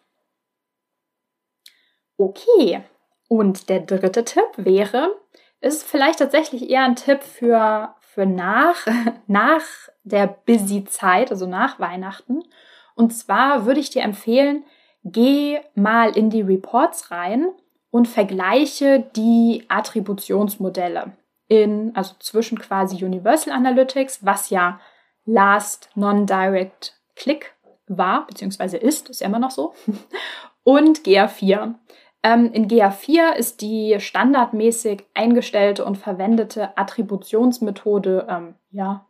Okay, 2.16 2.83
und 3.28 3.68
der 3.68 3.80
dritte 3.80 4.24
Tipp 4.24 4.48
wäre, 4.56 5.14
ist 5.60 5.84
vielleicht 5.84 6.18
tatsächlich 6.18 6.68
eher 6.68 6.84
ein 6.84 6.96
Tipp 6.96 7.22
für, 7.22 7.94
für 8.00 8.26
nach, 8.26 8.86
nach 9.26 9.62
der 10.02 10.26
Busy-Zeit, 10.26 11.30
also 11.30 11.46
nach 11.46 11.78
Weihnachten. 11.78 12.42
Und 12.94 13.12
zwar 13.12 13.66
würde 13.66 13.80
ich 13.80 13.90
dir 13.90 14.02
empfehlen, 14.02 14.64
geh 15.04 15.60
mal 15.74 16.16
in 16.16 16.30
die 16.30 16.42
Reports 16.42 17.10
rein 17.10 17.48
und 17.90 18.08
vergleiche 18.08 19.08
die 19.14 19.64
Attributionsmodelle 19.68 21.12
in, 21.48 21.92
also 21.94 22.14
zwischen 22.18 22.58
quasi 22.58 23.02
Universal 23.04 23.52
Analytics, 23.52 24.24
was 24.24 24.50
ja 24.50 24.80
Last 25.24 25.90
Non-Direct 25.94 26.94
Click 27.16 27.54
war, 27.86 28.26
beziehungsweise 28.26 28.76
ist, 28.76 29.08
ist 29.08 29.20
ja 29.20 29.26
immer 29.26 29.38
noch 29.38 29.50
so, 29.50 29.74
und 30.62 31.00
GA4. 31.00 31.74
Ähm, 32.22 32.50
in 32.52 32.66
GA4 32.68 33.35
ist 33.37 33.61
die 33.61 33.96
standardmäßig 34.00 35.04
eingestellte 35.14 35.85
und 35.85 35.96
verwendete 35.96 36.76
Attributionsmethode, 36.76 38.26
ähm, 38.28 38.54
ja, 38.70 39.07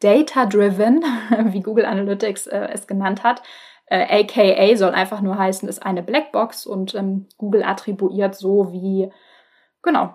Data-Driven, 0.00 1.04
wie 1.52 1.60
Google 1.60 1.84
Analytics 1.84 2.46
äh, 2.46 2.68
es 2.72 2.86
genannt 2.86 3.22
hat, 3.22 3.42
äh, 3.86 4.22
AKA 4.22 4.76
soll 4.76 4.92
einfach 4.92 5.20
nur 5.20 5.36
heißen, 5.36 5.68
ist 5.68 5.84
eine 5.84 6.02
Blackbox 6.02 6.64
und 6.64 6.94
ähm, 6.94 7.26
Google 7.38 7.64
attribuiert 7.64 8.36
so 8.36 8.72
wie, 8.72 9.10
genau, 9.82 10.14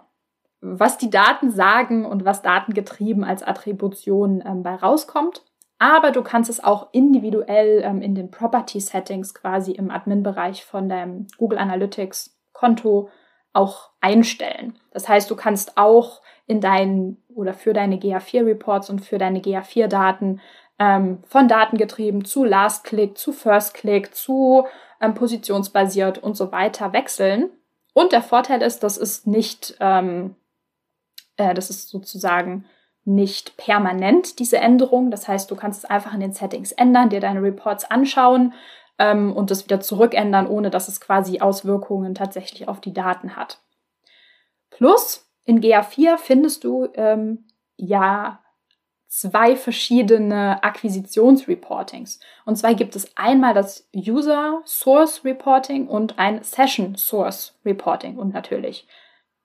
was 0.62 0.98
die 0.98 1.10
Daten 1.10 1.52
sagen 1.52 2.06
und 2.06 2.26
was 2.26 2.42
datengetrieben 2.42 3.24
als 3.24 3.44
Attribution 3.44 4.42
ähm, 4.46 4.64
bei 4.64 4.76
rauskommt. 4.76 5.44
Aber 5.78 6.12
du 6.12 6.24
kannst 6.24 6.50
es 6.50 6.64
auch 6.64 6.88
individuell 6.94 7.82
ähm, 7.84 8.02
in 8.02 8.16
den 8.16 8.32
Property 8.32 8.80
Settings 8.80 9.34
quasi 9.34 9.74
im 9.74 9.92
Admin-Bereich 9.92 10.64
von 10.64 10.88
deinem 10.88 11.28
Google 11.38 11.60
Analytics 11.60 12.35
Konto 12.56 13.10
auch 13.54 13.92
einstellen. 14.02 14.80
Das 14.92 15.08
heißt, 15.08 15.30
du 15.30 15.36
kannst 15.36 15.78
auch 15.78 16.22
in 16.48 16.62
deinen 16.62 17.24
oder 17.34 17.54
für 17.54 17.74
deine 17.74 17.98
GA4 17.98 18.46
Reports 18.46 18.90
und 18.90 19.00
für 19.00 19.18
deine 19.18 19.40
GA4 19.40 19.88
Daten 19.88 20.42
ähm, 20.80 21.20
von 21.26 21.48
Datengetrieben 21.48 22.26
zu 22.26 22.44
Last 22.44 22.84
Click, 22.84 23.18
zu 23.18 23.32
First 23.32 23.74
Click, 23.74 24.14
zu 24.16 24.66
ähm, 25.02 25.14
positionsbasiert 25.14 26.18
und 26.18 26.36
so 26.36 26.52
weiter 26.52 26.94
wechseln. 26.94 27.50
Und 27.94 28.12
der 28.12 28.22
Vorteil 28.22 28.62
ist, 28.62 28.84
das 28.84 28.98
ist 28.98 29.26
nicht, 29.26 29.78
ähm, 29.80 30.36
äh, 31.38 31.54
das 31.54 31.70
ist 31.70 31.90
sozusagen 31.90 32.66
nicht 33.06 33.56
permanent, 33.58 34.40
diese 34.40 34.58
Änderung. 34.58 35.12
Das 35.12 35.28
heißt, 35.28 35.50
du 35.50 35.56
kannst 35.56 35.84
es 35.84 35.90
einfach 35.90 36.14
in 36.14 36.20
den 36.20 36.34
Settings 36.34 36.72
ändern, 36.72 37.10
dir 37.10 37.22
deine 37.22 37.42
Reports 37.42 37.90
anschauen 37.90 38.54
ähm, 38.98 39.34
und 39.34 39.52
das 39.52 39.66
wieder 39.66 39.80
zurückändern, 39.80 40.48
ohne 40.48 40.70
dass 40.70 40.88
es 40.88 41.02
quasi 41.02 41.40
Auswirkungen 41.40 42.16
tatsächlich 42.16 42.68
auf 42.68 42.82
die 42.82 42.94
Daten 42.94 43.36
hat. 43.36 43.60
Plus, 44.70 45.30
in 45.44 45.62
GA4 45.62 46.18
findest 46.18 46.64
du 46.64 46.88
ähm, 46.96 47.46
ja 47.78 48.40
zwei 49.08 49.56
verschiedene 49.56 50.62
Akquisitionsreportings. 50.64 52.20
Und 52.44 52.58
zwar 52.58 52.74
gibt 52.74 52.96
es 52.98 53.16
einmal 53.16 53.54
das 53.54 53.88
User 53.96 54.62
Source 54.66 55.24
Reporting 55.24 55.88
und 55.88 56.20
ein 56.20 56.44
Session 56.44 56.96
Source 56.96 57.58
Reporting 57.64 58.18
und 58.18 58.34
natürlich 58.34 58.88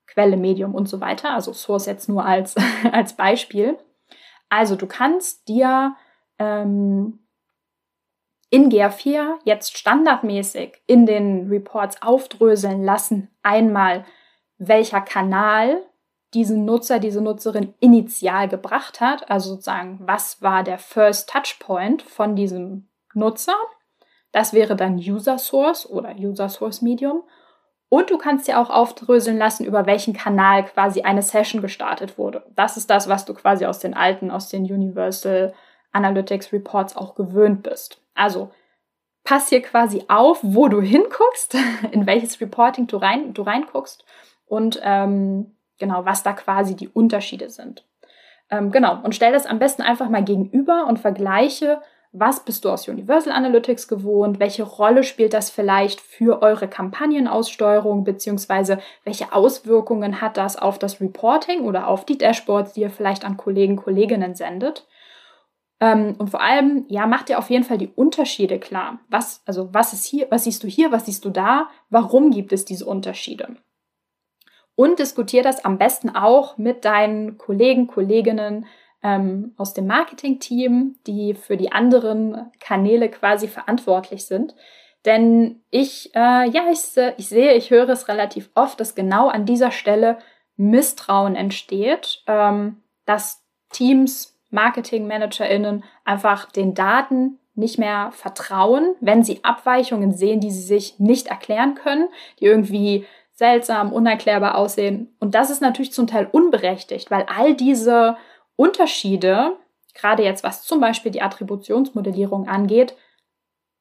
Quelle, 0.09 0.37
Medium 0.37 0.75
und 0.75 0.89
so 0.89 1.01
weiter. 1.01 1.31
Also 1.31 1.53
Source 1.53 1.87
jetzt 1.87 2.09
nur 2.09 2.25
als, 2.25 2.57
als 2.93 3.13
Beispiel. 3.13 3.79
Also 4.49 4.75
du 4.75 4.89
kannst 4.89 5.47
dir 5.47 5.95
ähm, 6.41 7.21
in 8.51 8.69
GA4 8.69 9.37
jetzt 9.45 9.79
standardmäßig 9.79 10.83
in 10.87 11.07
den 11.07 11.49
Reports 11.49 12.03
aufdröseln 12.03 12.85
lassen. 12.85 13.31
Einmal, 13.43 14.05
welcher 14.59 15.01
Kanal 15.01 15.83
diesen 16.35 16.65
Nutzer, 16.65 16.99
diese 16.99 17.21
Nutzerin 17.21 17.75
initial 17.81 18.49
gebracht 18.49 19.01
hat. 19.01 19.31
Also 19.31 19.51
sozusagen, 19.51 19.99
was 20.03 20.43
war 20.43 20.63
der 20.63 20.79
First 20.79 21.31
Touchpoint 21.31 22.03
von 22.03 22.37
diesem 22.37 22.89
Nutzer? 23.15 23.57
Das 24.33 24.53
wäre 24.53 24.77
dann 24.77 24.97
User 24.97 25.39
Source 25.39 25.89
oder 25.89 26.15
User 26.17 26.49
Source 26.49 26.83
Medium. 26.83 27.23
Und 27.89 28.11
du 28.11 28.19
kannst 28.19 28.47
ja 28.47 28.63
auch 28.63 28.71
aufdröseln 28.71 29.37
lassen, 29.37 29.65
über 29.65 29.87
welchen 29.87 30.13
Kanal 30.13 30.65
quasi 30.65 31.03
eine 31.03 31.23
Session 31.23 31.61
gestartet 31.61 32.19
wurde. 32.19 32.45
Das 32.55 32.77
ist 32.77 32.89
das, 32.89 33.09
was 33.09 33.25
du 33.25 33.35
quasi 33.35 33.67
aus 33.67 33.81
den 33.81 33.95
alten, 33.95 34.31
aus 34.31 34.49
den 34.49 34.63
Universal 34.63 35.53
Analytics 35.91 36.53
Reports 36.53 36.97
auch 36.97 37.17
gewöhnt 37.17 37.65
bist. 37.65 38.00
Also 38.15 38.51
pass 39.25 39.49
hier 39.49 39.63
quasi 39.63 40.05
auf, 40.09 40.41
wo 40.43 40.69
du 40.69 40.81
hinguckst, 40.81 41.57
in 41.93 42.07
welches 42.07 42.41
Reporting 42.41 42.87
du, 42.87 42.97
rein, 42.97 43.35
du 43.35 43.43
reinguckst 43.43 44.05
und 44.47 44.81
ähm, 44.83 45.57
genau, 45.79 46.05
was 46.05 46.23
da 46.23 46.33
quasi 46.33 46.75
die 46.75 46.89
Unterschiede 46.89 47.51
sind. 47.51 47.85
Ähm, 48.51 48.73
genau, 48.73 49.01
und 49.03 49.15
stell 49.15 49.33
das 49.33 49.47
am 49.47 49.59
besten 49.59 49.83
einfach 49.83 50.09
mal 50.09 50.25
gegenüber 50.25 50.87
und 50.87 50.99
vergleiche, 50.99 51.81
was 52.13 52.45
bist 52.45 52.65
du 52.65 52.71
aus 52.71 52.89
Universal 52.89 53.33
Analytics 53.33 53.87
gewohnt, 53.87 54.41
welche 54.41 54.65
Rolle 54.65 55.05
spielt 55.05 55.33
das 55.33 55.49
vielleicht 55.49 56.01
für 56.01 56.43
eure 56.43 56.67
Kampagnenaussteuerung, 56.67 58.03
beziehungsweise 58.03 58.81
welche 59.05 59.33
Auswirkungen 59.33 60.21
hat 60.21 60.37
das 60.37 60.57
auf 60.57 60.81
das 60.81 61.01
Reporting 61.01 61.61
oder 61.61 61.87
auf 61.87 62.05
die 62.05 62.19
Dashboards, 62.19 62.73
die 62.73 62.81
ihr 62.81 62.91
vielleicht 62.91 63.25
an 63.25 63.37
Kollegen, 63.37 63.77
Kolleginnen 63.77 64.35
sendet. 64.35 64.89
Ähm, 65.81 66.15
und 66.19 66.31
vor 66.31 66.43
allem, 66.43 66.85
ja, 66.89 67.07
macht 67.07 67.29
dir 67.29 67.39
auf 67.39 67.51
jeden 67.51 67.65
Fall 67.65 67.79
die 67.79 67.89
Unterschiede 67.89 68.59
klar. 68.59 69.01
Was, 69.09 69.43
also 69.47 69.73
was 69.73 69.93
ist 69.93 70.05
hier, 70.05 70.27
was 70.31 70.45
siehst 70.45 70.63
du 70.63 70.69
hier, 70.69 70.93
was 70.93 71.07
siehst 71.07 71.25
du 71.25 71.31
da, 71.31 71.69
warum 71.89 72.31
gibt 72.31 72.53
es 72.53 72.65
diese 72.65 72.87
Unterschiede? 72.87 73.57
und 74.81 74.99
diskutiere 74.99 75.43
das 75.45 75.63
am 75.67 75.77
besten 75.77 76.09
auch 76.09 76.57
mit 76.57 76.87
deinen 76.87 77.37
Kollegen, 77.37 77.87
Kolleginnen 77.87 78.65
ähm, 79.03 79.53
aus 79.59 79.75
dem 79.75 79.87
Marketing-Team, 79.87 80.97
die 81.07 81.35
für 81.35 81.59
die 81.59 81.71
anderen 81.71 82.51
Kanäle 82.61 83.11
quasi 83.11 83.47
verantwortlich 83.47 84.25
sind. 84.25 84.55
Denn 85.05 85.61
ich, 85.71 86.15
äh, 86.15 86.49
ja, 86.49 86.71
ich, 86.73 86.97
ich 87.19 87.29
sehe, 87.29 87.53
ich 87.53 87.71
höre 87.71 87.91
es 87.91 88.09
relativ 88.09 88.49
oft, 88.55 88.81
dass 88.81 88.95
genau 88.95 89.29
an 89.29 89.45
dieser 89.45 89.71
Stelle 89.71 90.17
Misstrauen 90.57 91.37
entsteht, 91.37 92.23
ähm, 92.27 92.83
dass 93.05 93.45
Teams 93.75 94.40
Marketing-ManagerInnen 94.51 95.85
einfach 96.05 96.51
den 96.51 96.75
Daten 96.75 97.39
nicht 97.55 97.79
mehr 97.79 98.11
vertrauen, 98.13 98.95
wenn 99.01 99.23
sie 99.23 99.45
Abweichungen 99.45 100.13
sehen, 100.13 100.41
die 100.41 100.51
sie 100.51 100.63
sich 100.63 100.99
nicht 100.99 101.29
erklären 101.29 101.75
können, 101.75 102.09
die 102.39 102.47
irgendwie 102.47 103.07
seltsam, 103.33 103.93
unerklärbar 103.93 104.57
aussehen. 104.57 105.15
Und 105.19 105.35
das 105.35 105.51
ist 105.51 105.63
natürlich 105.63 105.93
zum 105.93 106.07
Teil 106.07 106.29
unberechtigt, 106.31 107.11
weil 107.11 107.25
all 107.25 107.55
diese 107.55 108.17
Unterschiede, 108.57 109.57
gerade 109.95 110.23
jetzt 110.23 110.45
was 110.45 110.63
zum 110.63 110.81
Beispiel 110.81 111.11
die 111.11 111.23
Attributionsmodellierung 111.23 112.49
angeht, 112.49 112.95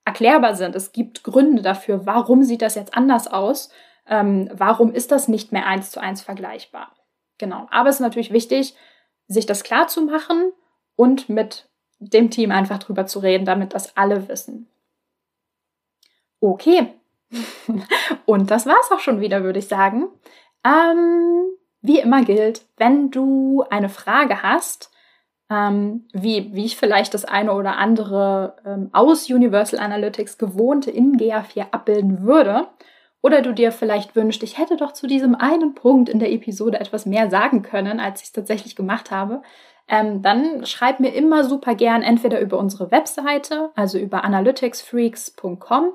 erklärbar 0.05 0.55
sind. 0.55 0.75
Es 0.75 0.91
gibt 0.91 1.23
Gründe 1.23 1.62
dafür, 1.62 2.05
warum 2.05 2.43
sieht 2.43 2.62
das 2.62 2.75
jetzt 2.75 2.95
anders 2.95 3.27
aus, 3.27 3.69
ähm, 4.08 4.49
warum 4.53 4.93
ist 4.93 5.12
das 5.12 5.27
nicht 5.27 5.51
mehr 5.51 5.65
eins 5.65 5.91
zu 5.91 5.99
eins 5.99 6.21
vergleichbar. 6.21 6.93
Genau. 7.38 7.67
Aber 7.69 7.89
es 7.89 7.95
ist 7.95 8.01
natürlich 8.01 8.34
wichtig, 8.34 8.75
sich 9.29 9.45
das 9.45 9.63
klar 9.63 9.87
zu 9.87 10.01
machen 10.01 10.51
und 10.97 11.29
mit 11.29 11.69
dem 11.99 12.29
Team 12.29 12.51
einfach 12.51 12.79
drüber 12.79 13.05
zu 13.05 13.19
reden, 13.19 13.45
damit 13.45 13.73
das 13.73 13.95
alle 13.95 14.27
wissen. 14.27 14.67
Okay. 16.41 16.93
und 18.25 18.51
das 18.51 18.65
war's 18.65 18.91
auch 18.91 18.99
schon 18.99 19.21
wieder, 19.21 19.43
würde 19.43 19.59
ich 19.59 19.67
sagen. 19.67 20.07
Ähm, 20.65 21.45
wie 21.81 21.99
immer 21.99 22.23
gilt, 22.23 22.65
wenn 22.77 23.11
du 23.11 23.63
eine 23.69 23.89
Frage 23.89 24.43
hast, 24.43 24.91
ähm, 25.49 26.07
wie, 26.13 26.53
wie 26.53 26.65
ich 26.65 26.77
vielleicht 26.77 27.13
das 27.13 27.25
eine 27.25 27.53
oder 27.53 27.77
andere 27.77 28.55
ähm, 28.65 28.89
aus 28.93 29.29
Universal 29.29 29.79
Analytics 29.79 30.37
gewohnte 30.37 30.91
in 30.91 31.17
GA4 31.17 31.71
abbilden 31.71 32.23
würde, 32.23 32.67
oder 33.21 33.41
du 33.41 33.53
dir 33.53 33.71
vielleicht 33.71 34.15
wünschst, 34.15 34.43
ich 34.43 34.58
hätte 34.58 34.77
doch 34.77 34.93
zu 34.93 35.08
diesem 35.08 35.36
einen 35.36 35.75
Punkt 35.75 36.10
in 36.10 36.19
der 36.19 36.32
Episode 36.32 36.79
etwas 36.79 37.05
mehr 37.05 37.29
sagen 37.29 37.62
können, 37.62 37.99
als 37.99 38.21
ich 38.21 38.27
es 38.27 38.32
tatsächlich 38.34 38.75
gemacht 38.75 39.12
habe, 39.12 39.41
ähm, 39.88 40.21
dann 40.21 40.65
schreib 40.65 40.99
mir 40.99 41.13
immer 41.13 41.43
super 41.43 41.75
gern 41.75 42.03
entweder 42.03 42.39
über 42.39 42.58
unsere 42.58 42.91
Webseite, 42.91 43.71
also 43.75 43.97
über 43.97 44.23
analyticsfreaks.com 44.23 45.93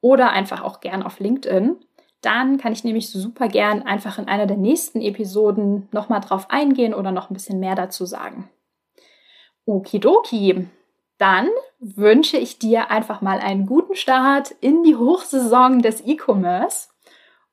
oder 0.00 0.30
einfach 0.30 0.62
auch 0.62 0.80
gern 0.80 1.02
auf 1.02 1.20
LinkedIn. 1.20 1.76
Dann 2.20 2.58
kann 2.58 2.72
ich 2.72 2.82
nämlich 2.82 3.10
super 3.10 3.46
gern 3.46 3.82
einfach 3.82 4.18
in 4.18 4.26
einer 4.26 4.46
der 4.46 4.56
nächsten 4.56 5.00
Episoden 5.00 5.88
nochmal 5.92 6.20
drauf 6.20 6.50
eingehen 6.50 6.94
oder 6.94 7.12
noch 7.12 7.30
ein 7.30 7.34
bisschen 7.34 7.60
mehr 7.60 7.76
dazu 7.76 8.06
sagen. 8.06 8.50
Okidoki. 9.66 10.66
Dann 11.18 11.48
wünsche 11.80 12.36
ich 12.36 12.58
dir 12.58 12.90
einfach 12.90 13.20
mal 13.20 13.38
einen 13.38 13.66
guten 13.66 13.94
Start 13.94 14.52
in 14.60 14.82
die 14.82 14.96
Hochsaison 14.96 15.80
des 15.80 16.02
E-Commerce 16.04 16.88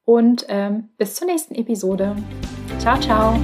und 0.04 0.46
ähm, 0.50 0.90
bis 0.98 1.16
zur 1.16 1.28
nächsten 1.28 1.56
Episode. 1.56 2.16
Ciao, 2.80 3.00
ciao. 3.00 3.40